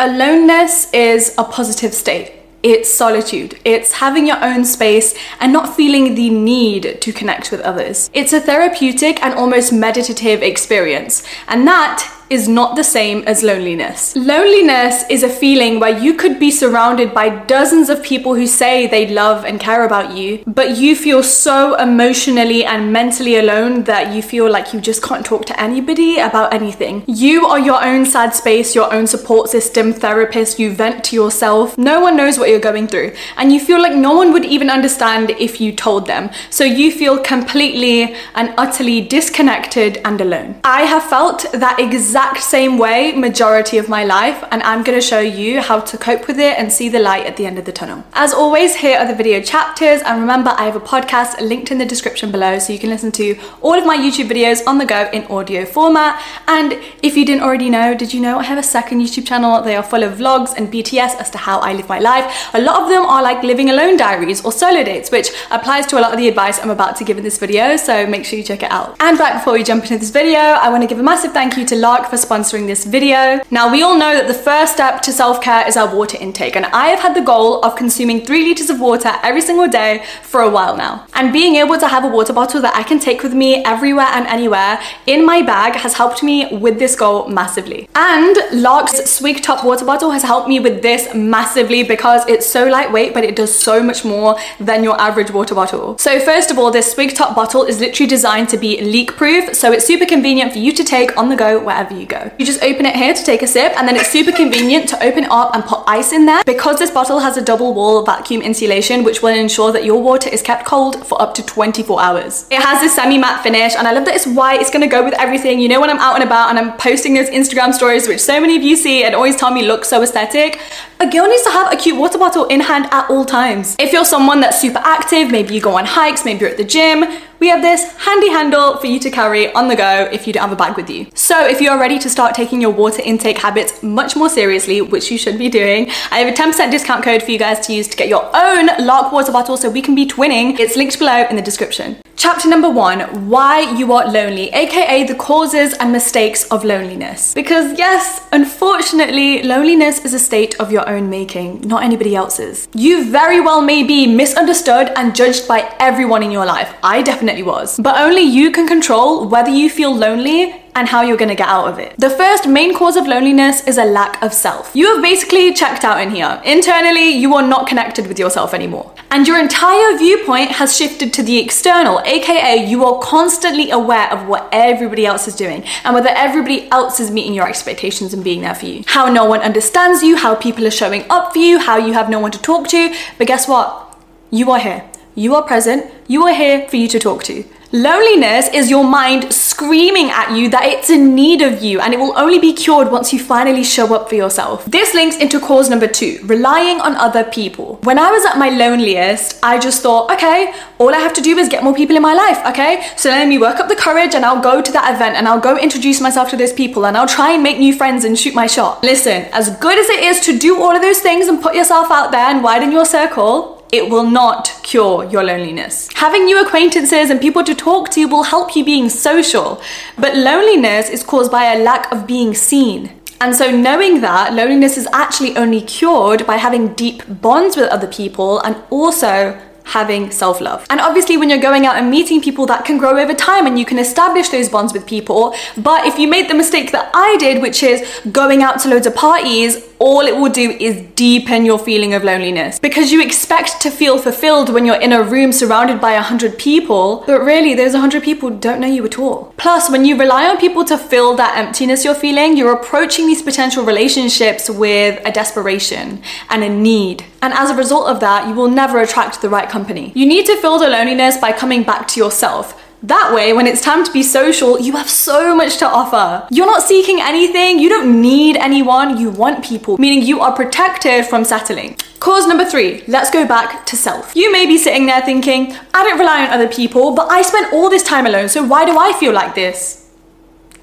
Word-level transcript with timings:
Aloneness 0.00 0.92
is 0.92 1.34
a 1.38 1.42
positive 1.42 1.92
state. 1.92 2.32
It's 2.62 2.88
solitude. 2.88 3.58
It's 3.64 3.94
having 3.94 4.28
your 4.28 4.42
own 4.44 4.64
space 4.64 5.12
and 5.40 5.52
not 5.52 5.74
feeling 5.74 6.14
the 6.14 6.30
need 6.30 7.00
to 7.00 7.12
connect 7.12 7.50
with 7.50 7.60
others. 7.62 8.08
It's 8.12 8.32
a 8.32 8.40
therapeutic 8.40 9.20
and 9.24 9.34
almost 9.34 9.72
meditative 9.72 10.40
experience. 10.40 11.24
And 11.48 11.66
that 11.66 12.17
is 12.30 12.48
not 12.48 12.76
the 12.76 12.84
same 12.84 13.22
as 13.26 13.42
loneliness. 13.42 14.14
Loneliness 14.16 15.04
is 15.08 15.22
a 15.22 15.28
feeling 15.28 15.80
where 15.80 15.98
you 15.98 16.14
could 16.14 16.38
be 16.38 16.50
surrounded 16.50 17.14
by 17.14 17.28
dozens 17.46 17.88
of 17.88 18.02
people 18.02 18.34
who 18.34 18.46
say 18.46 18.86
they 18.86 19.08
love 19.08 19.44
and 19.44 19.58
care 19.58 19.84
about 19.84 20.16
you, 20.16 20.42
but 20.46 20.76
you 20.76 20.94
feel 20.94 21.22
so 21.22 21.74
emotionally 21.76 22.64
and 22.64 22.92
mentally 22.92 23.36
alone 23.36 23.84
that 23.84 24.14
you 24.14 24.20
feel 24.20 24.50
like 24.50 24.72
you 24.72 24.80
just 24.80 25.02
can't 25.02 25.24
talk 25.24 25.46
to 25.46 25.60
anybody 25.60 26.18
about 26.18 26.52
anything. 26.52 27.02
You 27.06 27.46
are 27.46 27.58
your 27.58 27.82
own 27.82 28.04
sad 28.04 28.34
space, 28.34 28.74
your 28.74 28.92
own 28.92 29.06
support 29.06 29.48
system, 29.48 29.92
therapist, 29.92 30.58
you 30.58 30.70
vent 30.72 31.04
to 31.04 31.16
yourself. 31.16 31.78
No 31.78 32.00
one 32.00 32.16
knows 32.16 32.38
what 32.38 32.50
you're 32.50 32.60
going 32.60 32.88
through, 32.88 33.14
and 33.36 33.52
you 33.52 33.60
feel 33.60 33.80
like 33.80 33.96
no 33.96 34.14
one 34.14 34.32
would 34.32 34.44
even 34.44 34.68
understand 34.68 35.30
if 35.30 35.60
you 35.60 35.72
told 35.72 36.06
them. 36.06 36.30
So 36.50 36.64
you 36.64 36.92
feel 36.92 37.18
completely 37.18 38.14
and 38.34 38.52
utterly 38.58 39.00
disconnected 39.00 40.00
and 40.04 40.20
alone. 40.20 40.60
I 40.64 40.82
have 40.82 41.04
felt 41.04 41.46
that 41.52 41.78
exactly 41.78 42.17
exact 42.18 42.42
same 42.42 42.78
way 42.78 43.12
majority 43.12 43.78
of 43.78 43.88
my 43.88 44.02
life 44.02 44.42
and 44.50 44.60
I'm 44.64 44.82
gonna 44.82 45.00
show 45.00 45.20
you 45.20 45.60
how 45.60 45.78
to 45.78 45.96
cope 45.96 46.26
with 46.26 46.40
it 46.40 46.58
and 46.58 46.72
see 46.72 46.88
the 46.88 46.98
light 46.98 47.26
at 47.26 47.36
the 47.36 47.46
end 47.46 47.60
of 47.60 47.64
the 47.64 47.70
tunnel. 47.70 48.02
As 48.12 48.34
always, 48.34 48.74
here 48.74 48.98
are 48.98 49.06
the 49.06 49.14
video 49.14 49.40
chapters 49.40 50.02
and 50.02 50.20
remember 50.20 50.50
I 50.50 50.64
have 50.64 50.74
a 50.74 50.80
podcast 50.80 51.40
linked 51.40 51.70
in 51.70 51.78
the 51.78 51.86
description 51.86 52.32
below 52.32 52.58
so 52.58 52.72
you 52.72 52.80
can 52.80 52.90
listen 52.90 53.12
to 53.12 53.38
all 53.60 53.74
of 53.74 53.86
my 53.86 53.96
YouTube 53.96 54.28
videos 54.28 54.66
on 54.66 54.78
the 54.78 54.84
go 54.84 55.08
in 55.12 55.26
audio 55.26 55.64
format. 55.64 56.20
And 56.48 56.72
if 57.04 57.16
you 57.16 57.24
didn't 57.24 57.42
already 57.42 57.70
know, 57.70 57.94
did 57.94 58.12
you 58.12 58.20
know 58.20 58.40
I 58.40 58.42
have 58.42 58.58
a 58.58 58.64
second 58.64 59.00
YouTube 59.00 59.24
channel? 59.24 59.62
They 59.62 59.76
are 59.76 59.84
full 59.84 60.02
of 60.02 60.18
vlogs 60.18 60.56
and 60.56 60.72
BTS 60.72 61.14
as 61.22 61.30
to 61.30 61.38
how 61.38 61.60
I 61.60 61.72
live 61.72 61.88
my 61.88 62.00
life. 62.00 62.50
A 62.52 62.60
lot 62.60 62.82
of 62.82 62.88
them 62.88 63.06
are 63.06 63.22
like 63.22 63.44
living 63.44 63.70
alone 63.70 63.96
diaries 63.96 64.44
or 64.44 64.50
solo 64.50 64.82
dates, 64.82 65.12
which 65.12 65.28
applies 65.52 65.86
to 65.86 66.00
a 66.00 66.00
lot 66.00 66.10
of 66.14 66.18
the 66.18 66.26
advice 66.26 66.58
I'm 66.58 66.70
about 66.70 66.96
to 66.96 67.04
give 67.04 67.16
in 67.16 67.22
this 67.22 67.38
video, 67.38 67.76
so 67.76 68.08
make 68.08 68.24
sure 68.24 68.36
you 68.40 68.44
check 68.44 68.64
it 68.64 68.72
out. 68.72 68.96
And 68.98 69.16
right 69.20 69.34
before 69.34 69.52
we 69.52 69.62
jump 69.62 69.84
into 69.84 69.98
this 69.98 70.10
video, 70.10 70.40
I 70.40 70.68
wanna 70.68 70.88
give 70.88 70.98
a 70.98 71.02
massive 71.04 71.32
thank 71.32 71.56
you 71.56 71.64
to 71.66 71.76
LARQ 71.76 72.07
for 72.10 72.16
sponsoring 72.16 72.66
this 72.66 72.84
video. 72.84 73.40
Now, 73.50 73.70
we 73.70 73.82
all 73.82 73.96
know 73.98 74.14
that 74.14 74.26
the 74.26 74.34
first 74.34 74.72
step 74.72 75.02
to 75.02 75.12
self-care 75.12 75.66
is 75.68 75.76
our 75.76 75.94
water 75.94 76.16
intake, 76.20 76.56
and 76.56 76.66
I 76.66 76.88
have 76.88 77.00
had 77.00 77.14
the 77.14 77.20
goal 77.20 77.60
of 77.62 77.76
consuming 77.76 78.24
three 78.24 78.44
liters 78.44 78.70
of 78.70 78.80
water 78.80 79.12
every 79.22 79.40
single 79.40 79.68
day 79.68 80.04
for 80.22 80.40
a 80.40 80.50
while 80.50 80.76
now. 80.76 81.06
And 81.14 81.32
being 81.32 81.56
able 81.56 81.78
to 81.78 81.88
have 81.88 82.04
a 82.04 82.08
water 82.08 82.32
bottle 82.32 82.60
that 82.62 82.74
I 82.74 82.82
can 82.82 82.98
take 82.98 83.22
with 83.22 83.34
me 83.34 83.62
everywhere 83.64 84.06
and 84.06 84.26
anywhere 84.26 84.80
in 85.06 85.24
my 85.26 85.42
bag 85.42 85.74
has 85.74 85.94
helped 85.94 86.22
me 86.22 86.48
with 86.56 86.78
this 86.78 86.96
goal 86.96 87.28
massively. 87.28 87.88
And 87.94 88.36
LARQ's 88.52 89.10
Swig 89.10 89.42
Top 89.42 89.64
water 89.64 89.84
bottle 89.84 90.10
has 90.10 90.22
helped 90.22 90.48
me 90.48 90.60
with 90.60 90.82
this 90.82 91.14
massively 91.14 91.82
because 91.82 92.26
it's 92.28 92.46
so 92.46 92.66
lightweight, 92.66 93.14
but 93.14 93.24
it 93.24 93.36
does 93.36 93.54
so 93.54 93.82
much 93.82 94.04
more 94.04 94.36
than 94.58 94.84
your 94.84 95.00
average 95.00 95.30
water 95.30 95.54
bottle. 95.54 95.98
So 95.98 96.20
first 96.20 96.50
of 96.50 96.58
all, 96.58 96.70
this 96.70 96.92
Swig 96.92 97.14
Top 97.14 97.34
bottle 97.34 97.64
is 97.64 97.80
literally 97.80 98.08
designed 98.08 98.48
to 98.50 98.56
be 98.56 98.80
leak 98.80 99.16
proof, 99.16 99.54
so 99.54 99.72
it's 99.72 99.86
super 99.86 100.06
convenient 100.06 100.52
for 100.52 100.58
you 100.58 100.72
to 100.72 100.84
take 100.84 101.16
on 101.16 101.28
the 101.28 101.36
go 101.36 101.58
wherever 101.58 101.94
you 101.94 101.97
go. 102.06 102.30
You 102.38 102.46
just 102.46 102.62
open 102.62 102.86
it 102.86 102.96
here 102.96 103.14
to 103.14 103.24
take 103.24 103.42
a 103.42 103.46
sip 103.46 103.72
and 103.76 103.86
then 103.86 103.96
it's 103.96 104.08
super 104.10 104.32
convenient 104.32 104.88
to 104.90 105.02
open 105.02 105.24
it 105.24 105.30
up 105.30 105.54
and 105.54 105.64
put 105.64 105.84
ice 105.86 106.12
in 106.12 106.26
there. 106.26 106.42
Because 106.44 106.78
this 106.78 106.90
bottle 106.90 107.20
has 107.20 107.36
a 107.36 107.42
double 107.42 107.74
wall 107.74 108.04
vacuum 108.04 108.42
insulation 108.42 109.04
which 109.04 109.22
will 109.22 109.34
ensure 109.34 109.72
that 109.72 109.84
your 109.84 110.02
water 110.02 110.28
is 110.28 110.42
kept 110.42 110.66
cold 110.66 111.06
for 111.06 111.20
up 111.20 111.34
to 111.34 111.42
24 111.44 112.00
hours. 112.00 112.46
It 112.50 112.60
has 112.60 112.80
this 112.80 112.94
semi-matte 112.94 113.42
finish 113.42 113.74
and 113.76 113.86
I 113.86 113.92
love 113.92 114.04
that 114.06 114.14
it's 114.14 114.26
white. 114.26 114.60
It's 114.60 114.70
gonna 114.70 114.88
go 114.88 115.04
with 115.04 115.14
everything. 115.14 115.60
You 115.60 115.68
know 115.68 115.80
when 115.80 115.90
I'm 115.90 115.98
out 115.98 116.14
and 116.14 116.24
about 116.24 116.50
and 116.50 116.58
I'm 116.58 116.76
posting 116.78 117.14
those 117.14 117.28
Instagram 117.30 117.72
stories 117.72 118.08
which 118.08 118.20
so 118.20 118.40
many 118.40 118.56
of 118.56 118.62
you 118.62 118.76
see 118.76 119.04
and 119.04 119.14
always 119.14 119.36
tell 119.36 119.50
me 119.50 119.62
look 119.62 119.84
so 119.84 120.02
aesthetic. 120.02 120.60
A 121.00 121.08
girl 121.08 121.28
needs 121.28 121.42
to 121.44 121.50
have 121.50 121.72
a 121.72 121.76
cute 121.76 121.96
water 121.96 122.18
bottle 122.18 122.46
in 122.46 122.60
hand 122.60 122.86
at 122.90 123.08
all 123.08 123.24
times. 123.24 123.76
If 123.78 123.92
you're 123.92 124.04
someone 124.04 124.40
that's 124.40 124.60
super 124.60 124.80
active, 124.82 125.30
maybe 125.30 125.54
you 125.54 125.60
go 125.60 125.76
on 125.76 125.84
hikes, 125.84 126.24
maybe 126.24 126.40
you're 126.40 126.50
at 126.50 126.56
the 126.56 126.64
gym, 126.64 127.04
we 127.40 127.48
have 127.48 127.62
this 127.62 127.96
handy 127.98 128.30
handle 128.30 128.78
for 128.78 128.86
you 128.86 128.98
to 129.00 129.10
carry 129.10 129.52
on 129.52 129.68
the 129.68 129.76
go 129.76 130.08
if 130.12 130.26
you 130.26 130.32
don't 130.32 130.42
have 130.42 130.52
a 130.52 130.56
bag 130.56 130.76
with 130.76 130.90
you. 130.90 131.06
So 131.14 131.46
if 131.46 131.60
you 131.60 131.70
are 131.70 131.78
ready 131.78 131.98
to 132.00 132.10
start 132.10 132.34
taking 132.34 132.60
your 132.60 132.70
water 132.70 133.02
intake 133.02 133.38
habits 133.38 133.82
much 133.82 134.16
more 134.16 134.28
seriously, 134.28 134.80
which 134.80 135.10
you 135.10 135.18
should 135.18 135.38
be 135.38 135.48
doing, 135.48 135.90
I 136.10 136.18
have 136.18 136.32
a 136.32 136.36
10% 136.36 136.70
discount 136.70 137.04
code 137.04 137.22
for 137.22 137.30
you 137.30 137.38
guys 137.38 137.66
to 137.66 137.72
use 137.72 137.88
to 137.88 137.96
get 137.96 138.08
your 138.08 138.24
own 138.34 138.68
LARQ 138.68 139.12
water 139.12 139.32
bottle 139.32 139.56
so 139.56 139.70
we 139.70 139.82
can 139.82 139.94
be 139.94 140.06
twinning. 140.06 140.58
It's 140.58 140.76
linked 140.76 140.98
below 140.98 141.26
in 141.28 141.36
the 141.36 141.42
description. 141.42 141.98
Chapter 142.18 142.48
number 142.48 142.68
one, 142.68 143.28
why 143.30 143.60
you 143.78 143.92
are 143.92 144.10
lonely, 144.10 144.48
aka 144.48 145.04
the 145.04 145.14
causes 145.14 145.72
and 145.74 145.92
mistakes 145.92 146.48
of 146.48 146.64
loneliness. 146.64 147.32
Because 147.32 147.78
yes, 147.78 148.26
unfortunately, 148.32 149.44
loneliness 149.44 150.04
is 150.04 150.12
a 150.14 150.18
state 150.18 150.58
of 150.58 150.72
your 150.72 150.88
own 150.88 151.08
making, 151.10 151.60
not 151.60 151.84
anybody 151.84 152.16
else's. 152.16 152.66
You 152.74 153.08
very 153.08 153.40
well 153.40 153.60
may 153.60 153.84
be 153.84 154.08
misunderstood 154.08 154.90
and 154.96 155.14
judged 155.14 155.46
by 155.46 155.72
everyone 155.78 156.24
in 156.24 156.32
your 156.32 156.44
life. 156.44 156.74
I 156.82 157.02
definitely 157.02 157.44
was. 157.44 157.78
But 157.78 157.96
only 158.00 158.22
you 158.22 158.50
can 158.50 158.66
control 158.66 159.28
whether 159.28 159.50
you 159.50 159.70
feel 159.70 159.94
lonely 159.94 160.60
and 160.78 160.88
how 160.88 161.02
you're 161.02 161.16
gonna 161.16 161.34
get 161.34 161.48
out 161.48 161.66
of 161.66 161.78
it. 161.78 161.94
The 161.98 162.08
first 162.10 162.46
main 162.46 162.72
cause 162.72 162.96
of 162.96 163.06
loneliness 163.06 163.66
is 163.66 163.78
a 163.78 163.84
lack 163.84 164.22
of 164.22 164.32
self. 164.32 164.70
You 164.74 164.86
have 164.94 165.02
basically 165.02 165.52
checked 165.52 165.84
out 165.84 166.00
in 166.00 166.10
here. 166.10 166.40
Internally, 166.44 167.10
you 167.10 167.34
are 167.34 167.42
not 167.42 167.66
connected 167.66 168.06
with 168.06 168.18
yourself 168.18 168.54
anymore. 168.54 168.94
And 169.10 169.26
your 169.26 169.38
entire 169.40 169.98
viewpoint 169.98 170.52
has 170.52 170.76
shifted 170.76 171.12
to 171.14 171.22
the 171.22 171.38
external, 171.38 172.00
aka 172.04 172.64
you 172.64 172.84
are 172.84 173.00
constantly 173.00 173.70
aware 173.70 174.08
of 174.12 174.28
what 174.28 174.48
everybody 174.52 175.04
else 175.04 175.26
is 175.26 175.34
doing 175.34 175.64
and 175.84 175.94
whether 175.94 176.10
everybody 176.10 176.70
else 176.70 177.00
is 177.00 177.10
meeting 177.10 177.34
your 177.34 177.48
expectations 177.48 178.14
and 178.14 178.22
being 178.22 178.42
there 178.42 178.54
for 178.54 178.66
you. 178.66 178.84
How 178.86 179.10
no 179.10 179.24
one 179.24 179.40
understands 179.40 180.02
you, 180.02 180.16
how 180.16 180.36
people 180.36 180.66
are 180.66 180.70
showing 180.70 181.04
up 181.10 181.32
for 181.32 181.38
you, 181.38 181.58
how 181.58 181.76
you 181.76 181.92
have 181.94 182.08
no 182.08 182.20
one 182.20 182.30
to 182.30 182.40
talk 182.40 182.68
to. 182.68 182.94
But 183.16 183.26
guess 183.26 183.48
what? 183.48 183.98
You 184.30 184.50
are 184.52 184.60
here. 184.60 184.88
You 185.14 185.34
are 185.34 185.42
present. 185.42 185.90
You 186.06 186.22
are 186.24 186.34
here 186.34 186.68
for 186.68 186.76
you 186.76 186.86
to 186.88 186.98
talk 187.00 187.24
to. 187.24 187.44
Loneliness 187.70 188.48
is 188.54 188.70
your 188.70 188.82
mind 188.82 189.30
screaming 189.30 190.08
at 190.08 190.34
you 190.34 190.48
that 190.48 190.64
it's 190.64 190.88
in 190.88 191.14
need 191.14 191.42
of 191.42 191.62
you 191.62 191.80
and 191.80 191.92
it 191.92 191.98
will 191.98 192.16
only 192.16 192.38
be 192.38 192.54
cured 192.54 192.90
once 192.90 193.12
you 193.12 193.18
finally 193.18 193.62
show 193.62 193.94
up 193.94 194.08
for 194.08 194.14
yourself. 194.14 194.64
This 194.64 194.94
links 194.94 195.18
into 195.18 195.38
cause 195.38 195.68
number 195.68 195.86
two, 195.86 196.18
relying 196.24 196.80
on 196.80 196.96
other 196.96 197.24
people. 197.24 197.78
When 197.82 197.98
I 197.98 198.10
was 198.10 198.24
at 198.24 198.38
my 198.38 198.48
loneliest, 198.48 199.38
I 199.42 199.58
just 199.58 199.82
thought, 199.82 200.10
okay, 200.10 200.54
all 200.78 200.94
I 200.94 200.98
have 200.98 201.12
to 201.12 201.20
do 201.20 201.36
is 201.36 201.50
get 201.50 201.62
more 201.62 201.74
people 201.74 201.94
in 201.94 202.00
my 202.00 202.14
life, 202.14 202.38
okay? 202.46 202.86
So 202.96 203.10
let 203.10 203.28
me 203.28 203.36
work 203.36 203.60
up 203.60 203.68
the 203.68 203.76
courage 203.76 204.14
and 204.14 204.24
I'll 204.24 204.40
go 204.40 204.62
to 204.62 204.72
that 204.72 204.94
event 204.94 205.16
and 205.16 205.28
I'll 205.28 205.38
go 205.38 205.58
introduce 205.58 206.00
myself 206.00 206.30
to 206.30 206.38
those 206.38 206.54
people 206.54 206.86
and 206.86 206.96
I'll 206.96 207.06
try 207.06 207.32
and 207.32 207.42
make 207.42 207.58
new 207.58 207.74
friends 207.74 208.06
and 208.06 208.18
shoot 208.18 208.34
my 208.34 208.46
shot. 208.46 208.82
Listen, 208.82 209.26
as 209.32 209.54
good 209.58 209.78
as 209.78 209.90
it 209.90 210.04
is 210.04 210.20
to 210.20 210.38
do 210.38 210.62
all 210.62 210.74
of 210.74 210.80
those 210.80 211.00
things 211.00 211.28
and 211.28 211.42
put 211.42 211.54
yourself 211.54 211.90
out 211.90 212.12
there 212.12 212.30
and 212.30 212.42
widen 212.42 212.72
your 212.72 212.86
circle, 212.86 213.57
it 213.72 213.90
will 213.90 214.08
not 214.08 214.60
cure 214.62 215.04
your 215.04 215.24
loneliness. 215.24 215.88
Having 215.94 216.24
new 216.24 216.40
acquaintances 216.40 217.10
and 217.10 217.20
people 217.20 217.44
to 217.44 217.54
talk 217.54 217.90
to 217.90 218.06
will 218.06 218.24
help 218.24 218.56
you 218.56 218.64
being 218.64 218.88
social, 218.88 219.60
but 219.98 220.16
loneliness 220.16 220.88
is 220.88 221.02
caused 221.02 221.30
by 221.30 221.52
a 221.52 221.62
lack 221.62 221.90
of 221.92 222.06
being 222.06 222.34
seen. 222.34 222.92
And 223.20 223.34
so, 223.34 223.50
knowing 223.50 224.00
that 224.00 224.32
loneliness 224.32 224.76
is 224.76 224.88
actually 224.92 225.36
only 225.36 225.60
cured 225.60 226.24
by 226.26 226.36
having 226.36 226.74
deep 226.74 227.02
bonds 227.08 227.56
with 227.56 227.68
other 227.68 227.88
people 227.88 228.38
and 228.40 228.56
also 228.70 229.38
having 229.64 230.10
self 230.10 230.40
love. 230.40 230.66
And 230.70 230.80
obviously, 230.80 231.16
when 231.16 231.28
you're 231.28 231.40
going 231.40 231.66
out 231.66 231.76
and 231.76 231.90
meeting 231.90 232.20
people, 232.20 232.46
that 232.46 232.64
can 232.64 232.78
grow 232.78 232.96
over 232.98 233.14
time 233.14 233.46
and 233.46 233.58
you 233.58 233.64
can 233.64 233.78
establish 233.78 234.28
those 234.28 234.48
bonds 234.48 234.72
with 234.72 234.86
people. 234.86 235.34
But 235.56 235.86
if 235.86 235.98
you 235.98 236.08
made 236.08 236.30
the 236.30 236.34
mistake 236.34 236.72
that 236.72 236.90
I 236.94 237.16
did, 237.18 237.42
which 237.42 237.62
is 237.62 237.86
going 238.12 238.42
out 238.42 238.60
to 238.60 238.68
loads 238.68 238.86
of 238.86 238.94
parties, 238.94 239.67
all 239.78 240.00
it 240.00 240.16
will 240.16 240.30
do 240.30 240.50
is 240.50 240.82
deepen 240.94 241.44
your 241.44 241.58
feeling 241.58 241.94
of 241.94 242.02
loneliness 242.02 242.58
because 242.58 242.90
you 242.90 243.02
expect 243.02 243.60
to 243.60 243.70
feel 243.70 243.98
fulfilled 243.98 244.52
when 244.52 244.64
you're 244.64 244.80
in 244.80 244.92
a 244.92 245.02
room 245.02 245.32
surrounded 245.32 245.80
by 245.80 245.92
a 245.92 246.02
hundred 246.02 246.38
people, 246.38 247.04
but 247.06 247.20
really 247.20 247.54
those 247.54 247.74
hundred 247.74 248.02
people 248.02 248.30
don't 248.30 248.60
know 248.60 248.66
you 248.66 248.84
at 248.84 248.98
all. 248.98 249.32
Plus, 249.36 249.70
when 249.70 249.84
you 249.84 249.96
rely 249.96 250.28
on 250.28 250.36
people 250.38 250.64
to 250.64 250.76
fill 250.76 251.14
that 251.16 251.38
emptiness 251.38 251.84
you're 251.84 251.94
feeling, 251.94 252.36
you're 252.36 252.52
approaching 252.52 253.06
these 253.06 253.22
potential 253.22 253.64
relationships 253.64 254.50
with 254.50 255.00
a 255.06 255.12
desperation 255.12 256.02
and 256.28 256.42
a 256.42 256.48
need. 256.48 257.04
And 257.22 257.32
as 257.34 257.50
a 257.50 257.54
result 257.54 257.88
of 257.88 258.00
that, 258.00 258.28
you 258.28 258.34
will 258.34 258.50
never 258.50 258.80
attract 258.80 259.22
the 259.22 259.28
right 259.28 259.48
company. 259.48 259.92
You 259.94 260.06
need 260.06 260.26
to 260.26 260.36
fill 260.40 260.58
the 260.58 260.68
loneliness 260.68 261.16
by 261.16 261.32
coming 261.32 261.62
back 261.62 261.86
to 261.88 262.00
yourself 262.00 262.57
that 262.82 263.12
way, 263.12 263.32
when 263.32 263.46
it's 263.48 263.60
time 263.60 263.84
to 263.84 263.92
be 263.92 264.04
social, 264.04 264.60
you 264.60 264.76
have 264.76 264.88
so 264.88 265.34
much 265.34 265.56
to 265.58 265.66
offer. 265.66 266.26
You're 266.30 266.46
not 266.46 266.62
seeking 266.62 267.00
anything, 267.00 267.58
you 267.58 267.68
don't 267.68 268.00
need 268.00 268.36
anyone, 268.36 268.96
you 268.98 269.10
want 269.10 269.44
people, 269.44 269.76
meaning 269.78 270.02
you 270.02 270.20
are 270.20 270.32
protected 270.34 271.04
from 271.04 271.24
settling. 271.24 271.76
Cause 271.98 272.28
number 272.28 272.44
three, 272.44 272.84
let's 272.86 273.10
go 273.10 273.26
back 273.26 273.66
to 273.66 273.76
self. 273.76 274.14
You 274.14 274.30
may 274.30 274.46
be 274.46 274.56
sitting 274.56 274.86
there 274.86 275.02
thinking, 275.02 275.56
I 275.74 275.82
don't 275.82 275.98
rely 275.98 276.24
on 276.24 276.30
other 276.30 276.48
people, 276.48 276.94
but 276.94 277.10
I 277.10 277.22
spent 277.22 277.52
all 277.52 277.68
this 277.68 277.82
time 277.82 278.06
alone, 278.06 278.28
so 278.28 278.44
why 278.44 278.64
do 278.64 278.78
I 278.78 278.92
feel 278.92 279.12
like 279.12 279.34
this? 279.34 279.90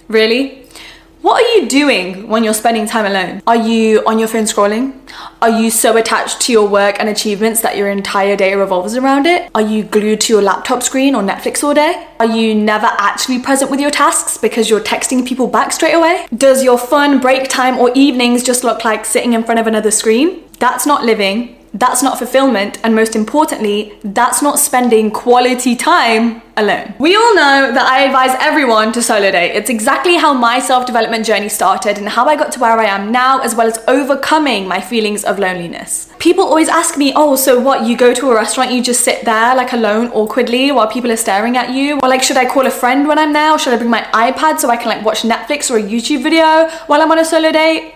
Really? 0.07 0.64
What 1.25 1.43
are 1.43 1.55
you 1.55 1.67
doing 1.67 2.27
when 2.27 2.43
you're 2.43 2.53
spending 2.53 2.85
time 2.85 3.07
alone? 3.07 3.41
Are 3.47 3.55
you 3.55 4.03
on 4.05 4.19
your 4.19 4.27
phone 4.27 4.43
scrolling? 4.43 4.93
Are 5.41 5.49
you 5.49 5.71
so 5.71 5.97
attached 5.97 6.39
to 6.41 6.51
your 6.51 6.67
work 6.67 6.97
and 6.99 7.09
achievements 7.09 7.61
that 7.61 7.75
your 7.77 7.89
entire 7.89 8.35
day 8.35 8.53
revolves 8.53 8.95
around 8.95 9.25
it? 9.25 9.49
Are 9.55 9.61
you 9.63 9.81
glued 9.81 10.21
to 10.21 10.33
your 10.33 10.43
laptop 10.43 10.83
screen 10.83 11.15
or 11.15 11.23
Netflix 11.23 11.63
all 11.63 11.73
day? 11.73 12.07
Are 12.19 12.27
you 12.27 12.53
never 12.53 12.85
actually 12.99 13.39
present 13.39 13.71
with 13.71 13.79
your 13.79 13.89
tasks 13.89 14.37
because 14.37 14.69
you're 14.69 14.81
texting 14.81 15.27
people 15.27 15.47
back 15.47 15.71
straight 15.71 15.95
away? 15.95 16.27
Does 16.37 16.63
your 16.63 16.77
fun 16.77 17.19
break 17.19 17.49
time 17.49 17.79
or 17.79 17.91
evenings 17.95 18.43
just 18.43 18.63
look 18.63 18.85
like 18.85 19.03
sitting 19.03 19.33
in 19.33 19.43
front 19.43 19.59
of 19.59 19.65
another 19.65 19.89
screen? 19.89 20.43
That's 20.59 20.85
not 20.85 21.05
living 21.05 21.57
that's 21.75 22.01
not 22.01 22.17
fulfillment, 22.17 22.79
and 22.83 22.95
most 22.95 23.15
importantly, 23.17 23.99
that's 24.01 24.41
not 24.41 24.59
spending 24.59 25.11
quality 25.11 25.75
time 25.75 26.41
alone. 26.55 26.93
We 26.99 27.17
all 27.17 27.35
know 27.35 27.73
that 27.73 27.85
I 27.85 28.03
advise 28.03 28.33
everyone 28.39 28.93
to 28.93 29.01
solo 29.01 29.29
date. 29.29 29.51
It's 29.51 29.69
exactly 29.69 30.15
how 30.15 30.33
my 30.33 30.59
self 30.59 30.85
development 30.85 31.25
journey 31.25 31.49
started 31.49 31.97
and 31.97 32.07
how 32.07 32.27
I 32.27 32.37
got 32.37 32.53
to 32.53 32.61
where 32.61 32.79
I 32.79 32.85
am 32.85 33.11
now, 33.11 33.39
as 33.41 33.55
well 33.55 33.67
as 33.67 33.77
overcoming 33.89 34.69
my 34.69 34.79
feelings 34.79 35.25
of 35.25 35.37
loneliness. 35.37 36.09
People 36.17 36.45
always 36.45 36.69
ask 36.69 36.97
me, 36.97 37.11
oh, 37.13 37.35
so 37.35 37.59
what? 37.59 37.85
You 37.85 37.97
go 37.97 38.13
to 38.13 38.31
a 38.31 38.35
restaurant, 38.35 38.71
you 38.71 38.81
just 38.81 39.01
sit 39.01 39.25
there 39.25 39.53
like 39.53 39.73
alone 39.73 40.07
awkwardly 40.13 40.71
while 40.71 40.87
people 40.87 41.11
are 41.11 41.17
staring 41.17 41.57
at 41.57 41.73
you? 41.73 41.99
Or 42.01 42.07
like, 42.07 42.23
should 42.23 42.37
I 42.37 42.45
call 42.45 42.65
a 42.65 42.71
friend 42.71 43.05
when 43.05 43.19
I'm 43.19 43.33
there? 43.33 43.51
Or 43.51 43.59
should 43.59 43.73
I 43.73 43.77
bring 43.77 43.89
my 43.89 44.03
iPad 44.13 44.59
so 44.59 44.69
I 44.69 44.77
can 44.77 44.87
like 44.87 45.03
watch 45.03 45.23
Netflix 45.23 45.69
or 45.69 45.77
a 45.77 45.83
YouTube 45.83 46.23
video 46.23 46.69
while 46.87 47.01
I'm 47.01 47.11
on 47.11 47.19
a 47.19 47.25
solo 47.25 47.51
date? 47.51 47.93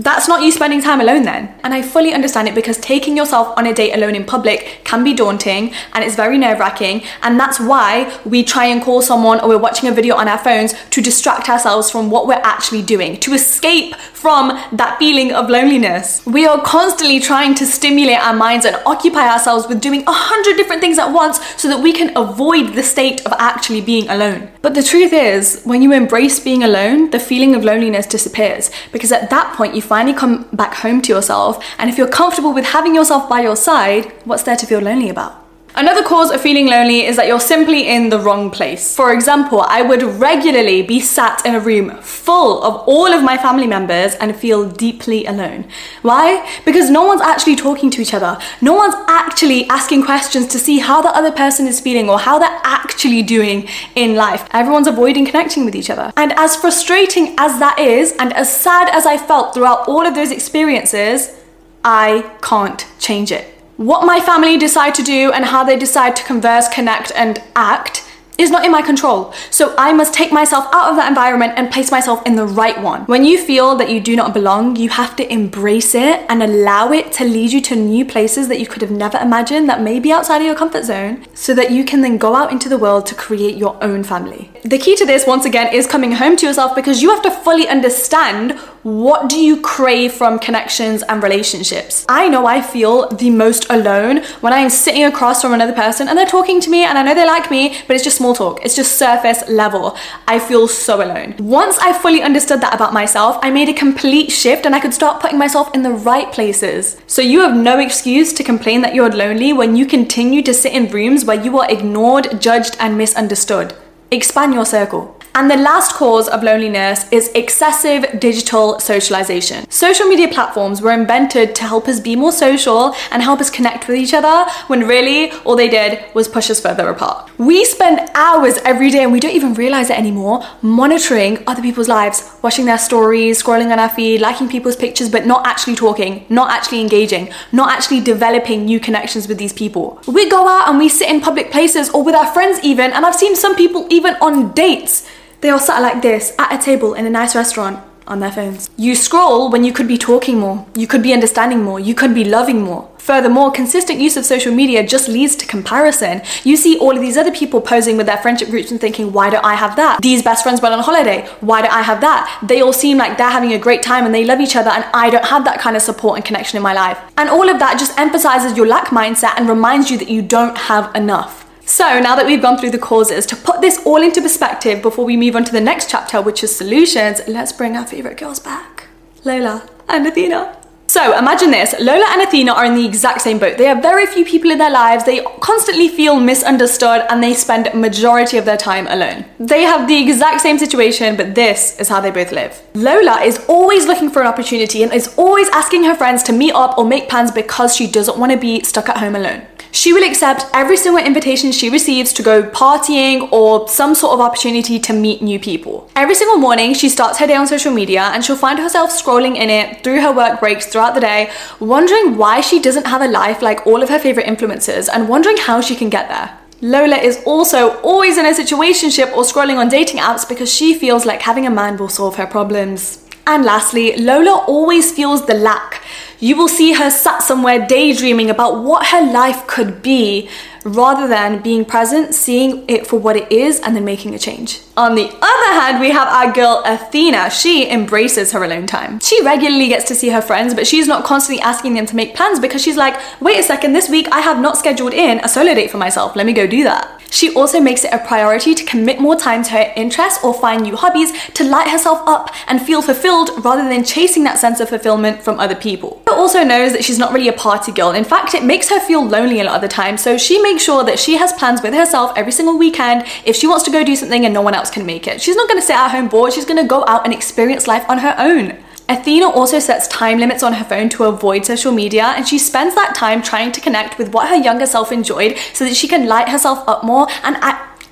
That's 0.00 0.28
not 0.28 0.42
you 0.42 0.50
spending 0.50 0.80
time 0.80 1.02
alone 1.02 1.24
then. 1.24 1.54
And 1.62 1.74
I 1.74 1.82
fully 1.82 2.14
understand 2.14 2.48
it 2.48 2.54
because 2.54 2.78
taking 2.78 3.18
yourself 3.18 3.52
on 3.58 3.66
a 3.66 3.74
date 3.74 3.92
alone 3.92 4.14
in 4.14 4.24
public 4.24 4.80
can 4.82 5.04
be 5.04 5.12
daunting 5.12 5.74
and 5.92 6.02
it's 6.02 6.16
very 6.16 6.38
nerve 6.38 6.58
wracking. 6.58 7.02
And 7.22 7.38
that's 7.38 7.60
why 7.60 8.18
we 8.24 8.42
try 8.42 8.64
and 8.64 8.82
call 8.82 9.02
someone 9.02 9.40
or 9.40 9.48
we're 9.48 9.58
watching 9.58 9.90
a 9.90 9.92
video 9.92 10.16
on 10.16 10.26
our 10.26 10.38
phones 10.38 10.72
to 10.88 11.02
distract 11.02 11.50
ourselves 11.50 11.90
from 11.90 12.10
what 12.10 12.26
we're 12.26 12.40
actually 12.42 12.80
doing, 12.80 13.18
to 13.20 13.34
escape 13.34 13.94
from 13.94 14.48
that 14.72 14.96
feeling 14.98 15.32
of 15.32 15.50
loneliness. 15.50 16.24
We 16.24 16.46
are 16.46 16.62
constantly 16.62 17.20
trying 17.20 17.54
to 17.56 17.66
stimulate 17.66 18.20
our 18.20 18.34
minds 18.34 18.64
and 18.64 18.76
occupy 18.86 19.28
ourselves 19.30 19.68
with 19.68 19.82
doing 19.82 20.02
a 20.06 20.12
hundred 20.12 20.56
different 20.56 20.80
things 20.80 20.98
at 20.98 21.12
once 21.12 21.44
so 21.60 21.68
that 21.68 21.82
we 21.82 21.92
can 21.92 22.16
avoid 22.16 22.74
the 22.74 22.82
state 22.82 23.24
of 23.26 23.34
actually 23.38 23.82
being 23.82 24.08
alone. 24.08 24.50
But 24.62 24.74
the 24.74 24.82
truth 24.82 25.12
is, 25.12 25.62
when 25.64 25.82
you 25.82 25.92
embrace 25.92 26.40
being 26.40 26.62
alone, 26.62 27.10
the 27.10 27.20
feeling 27.20 27.54
of 27.54 27.64
loneliness 27.64 28.06
disappears 28.06 28.70
because 28.92 29.12
at 29.12 29.28
that 29.28 29.54
point 29.56 29.74
you 29.74 29.82
finally 29.90 30.16
come 30.16 30.44
back 30.52 30.72
home 30.84 31.02
to 31.02 31.12
yourself. 31.12 31.52
And 31.78 31.90
if 31.90 31.98
you're 31.98 32.14
comfortable 32.20 32.52
with 32.54 32.64
having 32.64 32.94
yourself 32.94 33.28
by 33.28 33.40
your 33.40 33.56
side, 33.56 34.04
what's 34.24 34.44
there 34.44 34.54
to 34.54 34.66
feel 34.66 34.78
lonely 34.78 35.08
about? 35.08 35.49
Another 35.80 36.02
cause 36.02 36.30
of 36.30 36.42
feeling 36.42 36.66
lonely 36.66 37.06
is 37.06 37.16
that 37.16 37.26
you're 37.26 37.40
simply 37.40 37.88
in 37.88 38.10
the 38.10 38.18
wrong 38.18 38.50
place. 38.50 38.94
For 38.94 39.14
example, 39.14 39.62
I 39.62 39.80
would 39.80 40.02
regularly 40.02 40.82
be 40.82 41.00
sat 41.00 41.46
in 41.46 41.54
a 41.54 41.58
room 41.58 41.96
full 42.02 42.62
of 42.62 42.86
all 42.86 43.06
of 43.06 43.24
my 43.24 43.38
family 43.38 43.66
members 43.66 44.14
and 44.16 44.36
feel 44.36 44.68
deeply 44.68 45.24
alone. 45.24 45.64
Why? 46.02 46.46
Because 46.66 46.90
no 46.90 47.06
one's 47.06 47.22
actually 47.22 47.56
talking 47.56 47.90
to 47.92 48.02
each 48.02 48.12
other. 48.12 48.38
No 48.60 48.74
one's 48.74 48.94
actually 49.08 49.66
asking 49.70 50.04
questions 50.04 50.48
to 50.48 50.58
see 50.58 50.80
how 50.80 51.00
the 51.00 51.16
other 51.16 51.32
person 51.32 51.66
is 51.66 51.80
feeling 51.80 52.10
or 52.10 52.18
how 52.18 52.38
they're 52.38 52.60
actually 52.62 53.22
doing 53.22 53.66
in 53.94 54.16
life. 54.16 54.46
Everyone's 54.52 54.86
avoiding 54.86 55.24
connecting 55.24 55.64
with 55.64 55.74
each 55.74 55.88
other. 55.88 56.12
And 56.18 56.34
as 56.34 56.56
frustrating 56.56 57.34
as 57.38 57.58
that 57.58 57.78
is, 57.78 58.12
and 58.18 58.34
as 58.34 58.54
sad 58.54 58.90
as 58.90 59.06
I 59.06 59.16
felt 59.16 59.54
throughout 59.54 59.88
all 59.88 60.06
of 60.06 60.14
those 60.14 60.30
experiences, 60.30 61.34
I 61.82 62.36
can't 62.42 62.86
change 62.98 63.32
it. 63.32 63.59
What 63.80 64.04
my 64.04 64.20
family 64.20 64.58
decide 64.58 64.94
to 64.96 65.02
do 65.02 65.32
and 65.32 65.42
how 65.42 65.64
they 65.64 65.74
decide 65.74 66.14
to 66.16 66.24
converse, 66.24 66.68
connect, 66.68 67.12
and 67.16 67.42
act 67.56 68.06
is 68.36 68.50
not 68.50 68.62
in 68.62 68.70
my 68.70 68.82
control. 68.82 69.32
So 69.50 69.74
I 69.78 69.94
must 69.94 70.12
take 70.12 70.32
myself 70.32 70.66
out 70.74 70.90
of 70.90 70.96
that 70.96 71.08
environment 71.08 71.54
and 71.56 71.70
place 71.70 71.90
myself 71.90 72.22
in 72.26 72.36
the 72.36 72.46
right 72.46 72.78
one. 72.82 73.04
When 73.04 73.24
you 73.24 73.42
feel 73.42 73.76
that 73.76 73.88
you 73.88 73.98
do 73.98 74.16
not 74.16 74.34
belong, 74.34 74.76
you 74.76 74.90
have 74.90 75.16
to 75.16 75.32
embrace 75.32 75.94
it 75.94 76.26
and 76.28 76.42
allow 76.42 76.92
it 76.92 77.10
to 77.12 77.24
lead 77.24 77.52
you 77.52 77.62
to 77.62 77.74
new 77.74 78.04
places 78.04 78.48
that 78.48 78.60
you 78.60 78.66
could 78.66 78.82
have 78.82 78.90
never 78.90 79.16
imagined 79.16 79.66
that 79.70 79.80
may 79.80 79.98
be 79.98 80.12
outside 80.12 80.42
of 80.42 80.46
your 80.46 80.54
comfort 80.54 80.84
zone 80.84 81.24
so 81.32 81.54
that 81.54 81.70
you 81.70 81.82
can 81.82 82.02
then 82.02 82.18
go 82.18 82.34
out 82.34 82.52
into 82.52 82.68
the 82.68 82.76
world 82.76 83.06
to 83.06 83.14
create 83.14 83.56
your 83.56 83.82
own 83.82 84.04
family. 84.04 84.50
The 84.62 84.78
key 84.78 84.94
to 84.96 85.06
this, 85.06 85.26
once 85.26 85.46
again, 85.46 85.72
is 85.72 85.86
coming 85.86 86.12
home 86.12 86.36
to 86.36 86.46
yourself 86.46 86.74
because 86.74 87.00
you 87.00 87.08
have 87.08 87.22
to 87.22 87.30
fully 87.30 87.66
understand 87.66 88.58
what 88.82 89.28
do 89.28 89.36
you 89.36 89.60
crave 89.60 90.12
from 90.14 90.38
connections 90.38 91.02
and 91.02 91.22
relationships. 91.22 92.06
I 92.08 92.28
know 92.28 92.46
I 92.46 92.62
feel 92.62 93.08
the 93.08 93.28
most 93.28 93.66
alone 93.68 94.24
when 94.40 94.54
I 94.54 94.60
am 94.60 94.70
sitting 94.70 95.04
across 95.04 95.42
from 95.42 95.52
another 95.52 95.74
person 95.74 96.08
and 96.08 96.16
they're 96.16 96.24
talking 96.24 96.60
to 96.62 96.70
me 96.70 96.84
and 96.84 96.96
I 96.96 97.02
know 97.02 97.14
they 97.14 97.26
like 97.26 97.50
me, 97.50 97.76
but 97.86 97.94
it's 97.94 98.04
just 98.04 98.16
small 98.16 98.30
small 98.34 98.54
talk, 98.54 98.64
it's 98.64 98.76
just 98.76 98.96
surface 98.96 99.48
level. 99.48 99.96
I 100.28 100.38
feel 100.38 100.68
so 100.68 101.02
alone. 101.02 101.34
Once 101.38 101.78
I 101.78 101.92
fully 101.92 102.22
understood 102.22 102.60
that 102.60 102.74
about 102.74 102.92
myself, 102.92 103.38
I 103.42 103.50
made 103.50 103.68
a 103.68 103.74
complete 103.74 104.30
shift 104.30 104.66
and 104.66 104.74
I 104.74 104.80
could 104.80 104.94
start 104.94 105.20
putting 105.20 105.38
myself 105.38 105.74
in 105.74 105.82
the 105.82 105.90
right 105.90 106.30
places. 106.32 106.96
So 107.06 107.22
you 107.22 107.40
have 107.40 107.56
no 107.56 107.78
excuse 107.78 108.32
to 108.34 108.44
complain 108.44 108.82
that 108.82 108.94
you're 108.94 109.10
lonely 109.10 109.52
when 109.52 109.76
you 109.76 109.86
continue 109.86 110.42
to 110.42 110.54
sit 110.54 110.72
in 110.72 110.90
rooms 110.90 111.24
where 111.24 111.42
you 111.42 111.58
are 111.58 111.70
ignored, 111.70 112.40
judged, 112.40 112.76
and 112.78 112.96
misunderstood. 112.96 113.74
Expand 114.10 114.54
your 114.54 114.66
circle. 114.66 115.19
And 115.32 115.48
the 115.48 115.56
last 115.56 115.94
cause 115.94 116.28
of 116.28 116.42
loneliness 116.42 117.06
is 117.12 117.30
excessive 117.36 118.18
digital 118.18 118.80
socialization. 118.80 119.70
Social 119.70 120.06
media 120.06 120.26
platforms 120.26 120.82
were 120.82 120.90
invented 120.90 121.54
to 121.54 121.62
help 121.62 121.86
us 121.86 122.00
be 122.00 122.16
more 122.16 122.32
social 122.32 122.94
and 123.12 123.22
help 123.22 123.40
us 123.40 123.48
connect 123.48 123.86
with 123.86 123.96
each 123.96 124.12
other 124.12 124.50
when 124.66 124.88
really 124.88 125.30
all 125.44 125.54
they 125.54 125.68
did 125.68 126.04
was 126.14 126.26
push 126.26 126.50
us 126.50 126.60
further 126.60 126.88
apart. 126.88 127.30
We 127.38 127.64
spend 127.64 128.10
hours 128.14 128.58
every 128.64 128.90
day 128.90 129.04
and 129.04 129.12
we 129.12 129.20
don't 129.20 129.34
even 129.34 129.54
realize 129.54 129.88
it 129.88 129.96
anymore 129.96 130.44
monitoring 130.62 131.44
other 131.46 131.62
people's 131.62 131.88
lives, 131.88 132.28
watching 132.42 132.66
their 132.66 132.78
stories, 132.78 133.40
scrolling 133.40 133.70
on 133.70 133.78
our 133.78 133.88
feed, 133.88 134.20
liking 134.20 134.48
people's 134.48 134.76
pictures, 134.76 135.08
but 135.08 135.26
not 135.26 135.46
actually 135.46 135.76
talking, 135.76 136.26
not 136.28 136.50
actually 136.50 136.80
engaging, 136.80 137.32
not 137.52 137.70
actually 137.70 138.00
developing 138.00 138.64
new 138.64 138.80
connections 138.80 139.28
with 139.28 139.38
these 139.38 139.52
people. 139.52 140.02
We 140.08 140.28
go 140.28 140.48
out 140.48 140.68
and 140.68 140.76
we 140.76 140.88
sit 140.88 141.08
in 141.08 141.20
public 141.20 141.52
places 141.52 141.88
or 141.90 142.02
with 142.02 142.16
our 142.16 142.26
friends 142.32 142.58
even, 142.64 142.92
and 142.92 143.06
I've 143.06 143.14
seen 143.14 143.36
some 143.36 143.54
people 143.54 143.86
even 143.90 144.16
on 144.16 144.52
dates 144.54 145.08
they 145.40 145.50
all 145.50 145.58
sat 145.58 145.80
like 145.80 146.02
this 146.02 146.34
at 146.38 146.52
a 146.52 146.62
table 146.62 146.94
in 146.94 147.06
a 147.06 147.10
nice 147.10 147.34
restaurant 147.34 147.84
on 148.06 148.20
their 148.20 148.32
phones. 148.32 148.68
You 148.76 148.94
scroll 148.94 149.50
when 149.50 149.62
you 149.62 149.72
could 149.72 149.86
be 149.86 149.96
talking 149.96 150.38
more, 150.38 150.66
you 150.74 150.86
could 150.86 151.02
be 151.02 151.12
understanding 151.12 151.62
more, 151.62 151.78
you 151.78 151.94
could 151.94 152.14
be 152.14 152.24
loving 152.24 152.62
more. 152.62 152.88
Furthermore, 152.98 153.50
consistent 153.50 153.98
use 153.98 154.16
of 154.16 154.24
social 154.24 154.54
media 154.54 154.86
just 154.86 155.08
leads 155.08 155.34
to 155.36 155.46
comparison. 155.46 156.22
You 156.44 156.56
see 156.56 156.78
all 156.78 156.94
of 156.94 157.00
these 157.00 157.16
other 157.16 157.32
people 157.32 157.60
posing 157.60 157.96
with 157.96 158.06
their 158.06 158.18
friendship 158.18 158.50
groups 158.50 158.70
and 158.70 158.80
thinking, 158.80 159.12
why 159.12 159.30
don't 159.30 159.44
I 159.44 159.54
have 159.54 159.74
that? 159.76 160.00
These 160.02 160.22
best 160.22 160.42
friends 160.42 160.60
went 160.60 160.74
on 160.74 160.82
holiday. 160.82 161.26
Why 161.40 161.62
don't 161.62 161.72
I 161.72 161.82
have 161.82 162.00
that? 162.02 162.44
They 162.46 162.60
all 162.60 162.72
seem 162.72 162.98
like 162.98 163.16
they're 163.16 163.30
having 163.30 163.52
a 163.52 163.58
great 163.58 163.82
time 163.82 164.04
and 164.04 164.14
they 164.14 164.24
love 164.24 164.40
each 164.40 164.54
other, 164.54 164.70
and 164.70 164.84
I 164.92 165.08
don't 165.08 165.24
have 165.24 165.44
that 165.44 165.60
kind 165.60 165.76
of 165.76 165.82
support 165.82 166.16
and 166.16 166.24
connection 166.24 166.56
in 166.56 166.62
my 166.62 166.74
life. 166.74 166.98
And 167.16 167.28
all 167.28 167.48
of 167.48 167.58
that 167.58 167.78
just 167.78 167.98
emphasizes 167.98 168.56
your 168.56 168.66
lack 168.66 168.88
mindset 168.88 169.32
and 169.36 169.48
reminds 169.48 169.90
you 169.90 169.98
that 169.98 170.08
you 170.08 170.20
don't 170.22 170.56
have 170.56 170.94
enough. 170.94 171.49
So 171.70 172.00
now 172.00 172.16
that 172.16 172.26
we've 172.26 172.42
gone 172.42 172.58
through 172.58 172.72
the 172.72 172.78
causes, 172.78 173.24
to 173.26 173.36
put 173.36 173.60
this 173.60 173.80
all 173.86 174.02
into 174.02 174.20
perspective 174.20 174.82
before 174.82 175.04
we 175.04 175.16
move 175.16 175.36
on 175.36 175.44
to 175.44 175.52
the 175.52 175.60
next 175.60 175.88
chapter, 175.88 176.20
which 176.20 176.42
is 176.42 176.54
solutions, 176.54 177.20
let's 177.28 177.52
bring 177.52 177.76
our 177.76 177.86
favorite 177.86 178.18
girls 178.18 178.40
back. 178.40 178.88
Lola 179.24 179.70
and 179.88 180.04
Athena. 180.04 180.56
So 180.88 181.16
imagine 181.16 181.52
this, 181.52 181.72
Lola 181.78 182.04
and 182.08 182.22
Athena 182.22 182.52
are 182.52 182.64
in 182.64 182.74
the 182.74 182.84
exact 182.84 183.20
same 183.20 183.38
boat. 183.38 183.56
They 183.56 183.66
have 183.66 183.80
very 183.80 184.04
few 184.06 184.24
people 184.24 184.50
in 184.50 184.58
their 184.58 184.72
lives, 184.72 185.04
they 185.04 185.24
constantly 185.40 185.86
feel 185.86 186.18
misunderstood 186.18 187.06
and 187.08 187.22
they 187.22 187.34
spend 187.34 187.72
majority 187.72 188.36
of 188.36 188.46
their 188.46 188.56
time 188.56 188.88
alone. 188.88 189.24
They 189.38 189.62
have 189.62 189.86
the 189.86 190.02
exact 190.02 190.40
same 190.40 190.58
situation, 190.58 191.16
but 191.16 191.36
this 191.36 191.78
is 191.78 191.88
how 191.88 192.00
they 192.00 192.10
both 192.10 192.32
live. 192.32 192.60
Lola 192.74 193.22
is 193.22 193.44
always 193.48 193.86
looking 193.86 194.10
for 194.10 194.22
an 194.22 194.26
opportunity 194.26 194.82
and 194.82 194.92
is 194.92 195.14
always 195.16 195.48
asking 195.50 195.84
her 195.84 195.94
friends 195.94 196.24
to 196.24 196.32
meet 196.32 196.52
up 196.52 196.76
or 196.76 196.84
make 196.84 197.08
plans 197.08 197.30
because 197.30 197.76
she 197.76 197.86
doesn't 197.86 198.18
want 198.18 198.32
to 198.32 198.38
be 198.38 198.64
stuck 198.64 198.88
at 198.88 198.96
home 198.96 199.14
alone. 199.14 199.46
She 199.72 199.92
will 199.92 200.04
accept 200.04 200.46
every 200.52 200.76
single 200.76 201.04
invitation 201.04 201.52
she 201.52 201.70
receives 201.70 202.12
to 202.14 202.22
go 202.22 202.42
partying 202.42 203.30
or 203.32 203.68
some 203.68 203.94
sort 203.94 204.14
of 204.14 204.20
opportunity 204.20 204.78
to 204.80 204.92
meet 204.92 205.22
new 205.22 205.38
people. 205.38 205.90
Every 205.94 206.14
single 206.14 206.38
morning, 206.38 206.74
she 206.74 206.88
starts 206.88 207.18
her 207.18 207.26
day 207.26 207.36
on 207.36 207.46
social 207.46 207.72
media 207.72 208.02
and 208.12 208.24
she'll 208.24 208.36
find 208.36 208.58
herself 208.58 208.90
scrolling 208.90 209.36
in 209.36 209.48
it 209.48 209.84
through 209.84 210.00
her 210.00 210.12
work 210.12 210.40
breaks 210.40 210.66
throughout 210.66 210.94
the 210.94 211.00
day, 211.00 211.30
wondering 211.60 212.16
why 212.16 212.40
she 212.40 212.60
doesn't 212.60 212.86
have 212.86 213.00
a 213.00 213.08
life 213.08 213.42
like 213.42 213.66
all 213.66 213.82
of 213.82 213.88
her 213.88 213.98
favorite 213.98 214.26
influencers 214.26 214.88
and 214.92 215.08
wondering 215.08 215.36
how 215.36 215.60
she 215.60 215.76
can 215.76 215.88
get 215.88 216.08
there. 216.08 216.36
Lola 216.62 216.96
is 216.96 217.22
also 217.24 217.80
always 217.80 218.18
in 218.18 218.26
a 218.26 218.30
situationship 218.30 219.16
or 219.16 219.22
scrolling 219.22 219.56
on 219.56 219.68
dating 219.68 219.98
apps 220.00 220.28
because 220.28 220.52
she 220.52 220.74
feels 220.74 221.06
like 221.06 221.22
having 221.22 221.46
a 221.46 221.50
man 221.50 221.78
will 221.78 221.88
solve 221.88 222.16
her 222.16 222.26
problems. 222.26 223.06
And 223.26 223.44
lastly, 223.44 223.96
Lola 223.96 224.44
always 224.46 224.92
feels 224.92 225.26
the 225.26 225.34
lack. 225.34 225.82
You 226.18 226.36
will 226.36 226.48
see 226.48 226.74
her 226.74 226.90
sat 226.90 227.22
somewhere 227.22 227.66
daydreaming 227.66 228.30
about 228.30 228.62
what 228.62 228.86
her 228.88 229.00
life 229.00 229.46
could 229.46 229.82
be, 229.82 230.28
rather 230.64 231.08
than 231.08 231.40
being 231.42 231.64
present, 231.64 232.14
seeing 232.14 232.64
it 232.68 232.86
for 232.86 232.98
what 232.98 233.16
it 233.16 233.32
is, 233.32 233.60
and 233.60 233.74
then 233.74 233.84
making 233.84 234.14
a 234.14 234.18
change. 234.18 234.60
On 234.76 234.94
the 234.94 235.06
other 235.06 235.60
hand, 235.60 235.80
we 235.80 235.90
have 235.90 236.08
our 236.08 236.32
girl 236.32 236.62
Athena. 236.66 237.30
She 237.30 237.70
embraces 237.70 238.32
her 238.32 238.44
alone 238.44 238.66
time. 238.66 239.00
She 239.00 239.22
regularly 239.24 239.68
gets 239.68 239.86
to 239.88 239.94
see 239.94 240.10
her 240.10 240.20
friends, 240.20 240.54
but 240.54 240.66
she's 240.66 240.86
not 240.86 241.04
constantly 241.04 241.42
asking 241.42 241.74
them 241.74 241.86
to 241.86 241.96
make 241.96 242.14
plans 242.14 242.38
because 242.38 242.62
she's 242.62 242.76
like, 242.76 243.00
wait 243.20 243.38
a 243.38 243.42
second, 243.42 243.72
this 243.72 243.88
week 243.88 244.06
I 244.12 244.20
have 244.20 244.40
not 244.40 244.58
scheduled 244.58 244.92
in 244.92 245.20
a 245.20 245.28
solo 245.28 245.54
date 245.54 245.70
for 245.70 245.78
myself. 245.78 246.16
Let 246.16 246.26
me 246.26 246.32
go 246.32 246.46
do 246.46 246.64
that. 246.64 247.00
She 247.10 247.34
also 247.34 247.60
makes 247.60 247.84
it 247.84 247.92
a 247.92 247.98
priority 247.98 248.54
to 248.54 248.64
commit 248.64 249.00
more 249.00 249.16
time 249.16 249.42
to 249.42 249.50
her 249.50 249.72
interests 249.74 250.22
or 250.22 250.32
find 250.32 250.62
new 250.62 250.76
hobbies 250.76 251.12
to 251.30 251.42
light 251.44 251.68
herself 251.68 252.00
up 252.06 252.32
and 252.46 252.62
feel 252.62 252.82
fulfilled 252.82 253.30
rather 253.44 253.68
than 253.68 253.82
chasing 253.82 254.22
that 254.24 254.38
sense 254.38 254.60
of 254.60 254.68
fulfillment 254.68 255.22
from 255.22 255.40
other 255.40 255.56
people. 255.56 255.79
But 255.80 256.14
also 256.16 256.44
knows 256.44 256.72
that 256.72 256.84
she's 256.84 256.98
not 256.98 257.12
really 257.12 257.28
a 257.28 257.32
party 257.32 257.72
girl. 257.72 257.90
In 257.92 258.04
fact, 258.04 258.34
it 258.34 258.44
makes 258.44 258.68
her 258.68 258.80
feel 258.80 259.04
lonely 259.04 259.40
a 259.40 259.44
lot 259.44 259.56
of 259.56 259.62
the 259.62 259.68
time, 259.68 259.96
so 259.96 260.16
she 260.16 260.40
makes 260.40 260.62
sure 260.62 260.84
that 260.84 260.98
she 260.98 261.16
has 261.16 261.32
plans 261.32 261.62
with 261.62 261.74
herself 261.74 262.12
every 262.16 262.32
single 262.32 262.58
weekend 262.58 263.06
if 263.24 263.36
she 263.36 263.46
wants 263.46 263.64
to 263.64 263.70
go 263.70 263.84
do 263.84 263.96
something 263.96 264.24
and 264.24 264.34
no 264.34 264.42
one 264.42 264.54
else 264.54 264.70
can 264.70 264.86
make 264.86 265.06
it. 265.06 265.20
She's 265.20 265.36
not 265.36 265.48
gonna 265.48 265.62
sit 265.62 265.76
at 265.76 265.90
home 265.90 266.08
bored, 266.08 266.32
she's 266.32 266.44
gonna 266.44 266.66
go 266.66 266.84
out 266.86 267.04
and 267.04 267.14
experience 267.14 267.66
life 267.66 267.84
on 267.88 267.98
her 267.98 268.14
own. 268.18 268.58
Athena 268.88 269.28
also 269.28 269.60
sets 269.60 269.86
time 269.86 270.18
limits 270.18 270.42
on 270.42 270.54
her 270.54 270.64
phone 270.64 270.88
to 270.88 271.04
avoid 271.04 271.46
social 271.46 271.70
media, 271.70 272.12
and 272.16 272.26
she 272.26 272.38
spends 272.38 272.74
that 272.74 272.94
time 272.96 273.22
trying 273.22 273.52
to 273.52 273.60
connect 273.60 273.98
with 273.98 274.12
what 274.12 274.28
her 274.28 274.34
younger 274.36 274.66
self 274.66 274.90
enjoyed 274.90 275.38
so 275.52 275.64
that 275.64 275.76
she 275.76 275.86
can 275.86 276.08
light 276.08 276.28
herself 276.28 276.68
up 276.68 276.82
more 276.82 277.06
and, 277.22 277.36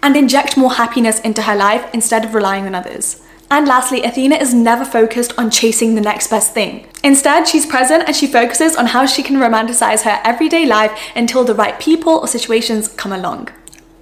and 0.02 0.16
inject 0.16 0.56
more 0.56 0.72
happiness 0.72 1.20
into 1.20 1.42
her 1.42 1.54
life 1.54 1.88
instead 1.94 2.24
of 2.24 2.34
relying 2.34 2.66
on 2.66 2.74
others. 2.74 3.22
And 3.50 3.66
lastly, 3.66 4.02
Athena 4.02 4.36
is 4.36 4.52
never 4.52 4.84
focused 4.84 5.32
on 5.38 5.50
chasing 5.50 5.94
the 5.94 6.02
next 6.02 6.28
best 6.28 6.52
thing. 6.52 6.86
Instead, 7.02 7.48
she's 7.48 7.64
present 7.64 8.04
and 8.06 8.14
she 8.14 8.26
focuses 8.26 8.76
on 8.76 8.86
how 8.86 9.06
she 9.06 9.22
can 9.22 9.36
romanticize 9.36 10.02
her 10.02 10.20
everyday 10.22 10.66
life 10.66 10.92
until 11.16 11.44
the 11.44 11.54
right 11.54 11.78
people 11.80 12.12
or 12.12 12.28
situations 12.28 12.88
come 12.88 13.12
along. 13.12 13.48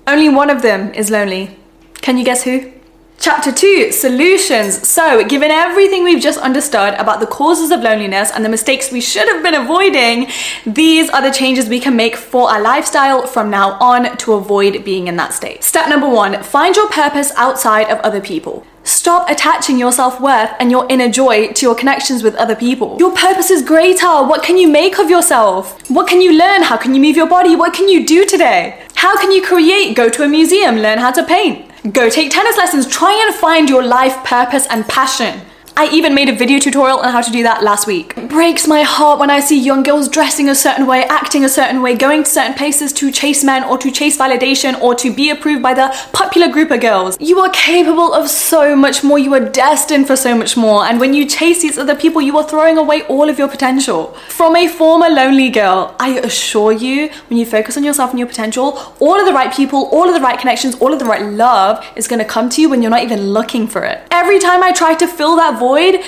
Only 0.06 0.28
one 0.28 0.50
of 0.50 0.62
them 0.62 0.92
is 0.94 1.10
lonely. 1.10 1.58
Can 1.94 2.18
you 2.18 2.24
guess 2.24 2.42
who? 2.42 2.72
Chapter 3.18 3.50
2 3.50 3.92
Solutions. 3.92 4.86
So, 4.86 5.26
given 5.26 5.50
everything 5.50 6.04
we've 6.04 6.22
just 6.22 6.38
understood 6.38 6.94
about 6.94 7.20
the 7.20 7.26
causes 7.26 7.70
of 7.70 7.80
loneliness 7.80 8.30
and 8.30 8.44
the 8.44 8.48
mistakes 8.48 8.92
we 8.92 9.00
should 9.00 9.26
have 9.28 9.42
been 9.42 9.54
avoiding, 9.54 10.28
these 10.66 11.08
are 11.10 11.22
the 11.22 11.30
changes 11.30 11.68
we 11.68 11.80
can 11.80 11.96
make 11.96 12.14
for 12.14 12.50
our 12.50 12.60
lifestyle 12.60 13.26
from 13.26 13.48
now 13.50 13.72
on 13.80 14.16
to 14.18 14.34
avoid 14.34 14.84
being 14.84 15.08
in 15.08 15.16
that 15.16 15.32
state. 15.32 15.64
Step 15.64 15.88
number 15.88 16.08
one 16.08 16.42
find 16.42 16.76
your 16.76 16.88
purpose 16.90 17.32
outside 17.36 17.90
of 17.90 17.98
other 18.00 18.20
people. 18.20 18.66
Stop 18.86 19.28
attaching 19.28 19.78
your 19.78 19.90
self 19.90 20.20
worth 20.20 20.50
and 20.60 20.70
your 20.70 20.86
inner 20.88 21.10
joy 21.10 21.48
to 21.54 21.66
your 21.66 21.74
connections 21.74 22.22
with 22.22 22.36
other 22.36 22.54
people. 22.54 22.96
Your 23.00 23.12
purpose 23.12 23.50
is 23.50 23.60
greater. 23.60 24.06
What 24.06 24.44
can 24.44 24.56
you 24.56 24.68
make 24.68 25.00
of 25.00 25.10
yourself? 25.10 25.90
What 25.90 26.06
can 26.06 26.20
you 26.20 26.38
learn? 26.38 26.62
How 26.62 26.76
can 26.76 26.94
you 26.94 27.00
move 27.00 27.16
your 27.16 27.28
body? 27.28 27.56
What 27.56 27.74
can 27.74 27.88
you 27.88 28.06
do 28.06 28.24
today? 28.24 28.80
How 28.94 29.20
can 29.20 29.32
you 29.32 29.42
create? 29.42 29.96
Go 29.96 30.08
to 30.08 30.22
a 30.22 30.28
museum, 30.28 30.76
learn 30.76 30.98
how 30.98 31.10
to 31.10 31.24
paint. 31.24 31.68
Go 31.92 32.08
take 32.08 32.30
tennis 32.30 32.56
lessons, 32.56 32.86
try 32.86 33.12
and 33.26 33.34
find 33.34 33.68
your 33.68 33.82
life 33.82 34.24
purpose 34.24 34.68
and 34.70 34.86
passion. 34.86 35.40
I 35.78 35.90
even 35.92 36.14
made 36.14 36.30
a 36.30 36.34
video 36.34 36.58
tutorial 36.58 37.00
on 37.00 37.12
how 37.12 37.20
to 37.20 37.30
do 37.30 37.42
that 37.42 37.62
last 37.62 37.86
week. 37.86 38.14
It 38.16 38.30
breaks 38.30 38.66
my 38.66 38.80
heart 38.80 39.18
when 39.18 39.28
I 39.28 39.40
see 39.40 39.60
young 39.60 39.82
girls 39.82 40.08
dressing 40.08 40.48
a 40.48 40.54
certain 40.54 40.86
way, 40.86 41.04
acting 41.04 41.44
a 41.44 41.50
certain 41.50 41.82
way, 41.82 41.94
going 41.94 42.24
to 42.24 42.30
certain 42.30 42.54
places 42.54 42.94
to 42.94 43.12
chase 43.12 43.44
men 43.44 43.62
or 43.62 43.76
to 43.76 43.90
chase 43.90 44.16
validation 44.16 44.80
or 44.80 44.94
to 44.94 45.12
be 45.12 45.28
approved 45.28 45.62
by 45.62 45.74
the 45.74 45.94
popular 46.14 46.48
group 46.48 46.70
of 46.70 46.80
girls. 46.80 47.18
You 47.20 47.40
are 47.40 47.50
capable 47.50 48.14
of 48.14 48.30
so 48.30 48.74
much 48.74 49.04
more. 49.04 49.18
You 49.18 49.34
are 49.34 49.50
destined 49.50 50.06
for 50.06 50.16
so 50.16 50.34
much 50.34 50.56
more. 50.56 50.86
And 50.86 50.98
when 50.98 51.12
you 51.12 51.26
chase 51.26 51.60
these 51.60 51.76
other 51.76 51.94
people, 51.94 52.22
you 52.22 52.38
are 52.38 52.48
throwing 52.48 52.78
away 52.78 53.02
all 53.02 53.28
of 53.28 53.38
your 53.38 53.48
potential. 53.48 54.14
From 54.30 54.56
a 54.56 54.68
former 54.68 55.10
lonely 55.10 55.50
girl, 55.50 55.94
I 56.00 56.18
assure 56.20 56.72
you, 56.72 57.10
when 57.28 57.38
you 57.38 57.44
focus 57.44 57.76
on 57.76 57.84
yourself 57.84 58.08
and 58.08 58.18
your 58.18 58.28
potential, 58.28 58.94
all 58.98 59.20
of 59.20 59.26
the 59.26 59.34
right 59.34 59.52
people, 59.52 59.90
all 59.92 60.08
of 60.08 60.14
the 60.14 60.22
right 60.22 60.40
connections, 60.40 60.74
all 60.76 60.94
of 60.94 61.00
the 61.00 61.04
right 61.04 61.30
love 61.30 61.84
is 61.96 62.08
gonna 62.08 62.24
come 62.24 62.48
to 62.48 62.62
you 62.62 62.70
when 62.70 62.80
you're 62.80 62.90
not 62.90 63.02
even 63.02 63.34
looking 63.34 63.68
for 63.68 63.84
it. 63.84 64.06
Every 64.10 64.38
time 64.38 64.62
I 64.62 64.72
try 64.72 64.94
to 64.94 65.06
fill 65.06 65.36
that 65.36 65.58
void, 65.58 65.65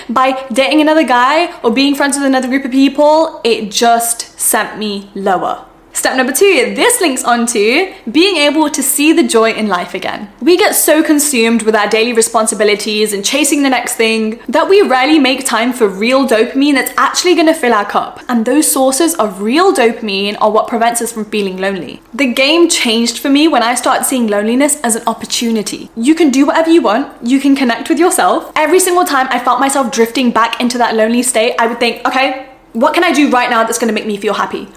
by 0.08 0.46
dating 0.52 0.80
another 0.80 1.04
guy 1.04 1.58
or 1.62 1.70
being 1.70 1.94
friends 1.94 2.16
with 2.16 2.26
another 2.26 2.48
group 2.48 2.64
of 2.64 2.70
people, 2.70 3.40
it 3.44 3.70
just 3.70 4.38
sent 4.38 4.78
me 4.78 5.10
lower. 5.14 5.67
Step 5.98 6.16
number 6.16 6.32
two, 6.32 6.76
this 6.76 7.00
links 7.00 7.24
onto 7.24 7.92
being 8.12 8.36
able 8.36 8.70
to 8.70 8.84
see 8.84 9.12
the 9.12 9.24
joy 9.24 9.50
in 9.50 9.66
life 9.66 9.94
again. 9.94 10.30
We 10.40 10.56
get 10.56 10.76
so 10.76 11.02
consumed 11.02 11.62
with 11.62 11.74
our 11.74 11.88
daily 11.88 12.12
responsibilities 12.12 13.12
and 13.12 13.24
chasing 13.24 13.64
the 13.64 13.68
next 13.68 13.96
thing 13.96 14.38
that 14.48 14.68
we 14.68 14.80
rarely 14.80 15.18
make 15.18 15.44
time 15.44 15.72
for 15.72 15.88
real 15.88 16.24
dopamine 16.24 16.74
that's 16.74 16.92
actually 16.96 17.34
gonna 17.34 17.52
fill 17.52 17.74
our 17.74 17.84
cup. 17.84 18.20
And 18.28 18.46
those 18.46 18.70
sources 18.70 19.16
of 19.16 19.42
real 19.42 19.74
dopamine 19.74 20.36
are 20.40 20.52
what 20.52 20.68
prevents 20.68 21.02
us 21.02 21.10
from 21.10 21.24
feeling 21.24 21.56
lonely. 21.56 22.00
The 22.14 22.32
game 22.32 22.68
changed 22.68 23.18
for 23.18 23.28
me 23.28 23.48
when 23.48 23.64
I 23.64 23.74
started 23.74 24.04
seeing 24.04 24.28
loneliness 24.28 24.80
as 24.82 24.94
an 24.94 25.02
opportunity. 25.08 25.90
You 25.96 26.14
can 26.14 26.30
do 26.30 26.46
whatever 26.46 26.70
you 26.70 26.80
want, 26.80 27.26
you 27.26 27.40
can 27.40 27.56
connect 27.56 27.88
with 27.88 27.98
yourself. 27.98 28.52
Every 28.54 28.78
single 28.78 29.04
time 29.04 29.26
I 29.30 29.40
felt 29.40 29.58
myself 29.58 29.90
drifting 29.90 30.30
back 30.30 30.60
into 30.60 30.78
that 30.78 30.94
lonely 30.94 31.24
state, 31.24 31.56
I 31.58 31.66
would 31.66 31.80
think, 31.80 32.06
okay, 32.06 32.46
what 32.72 32.94
can 32.94 33.02
I 33.02 33.12
do 33.12 33.30
right 33.30 33.50
now 33.50 33.64
that's 33.64 33.80
gonna 33.80 33.92
make 33.92 34.06
me 34.06 34.16
feel 34.16 34.34
happy? 34.34 34.68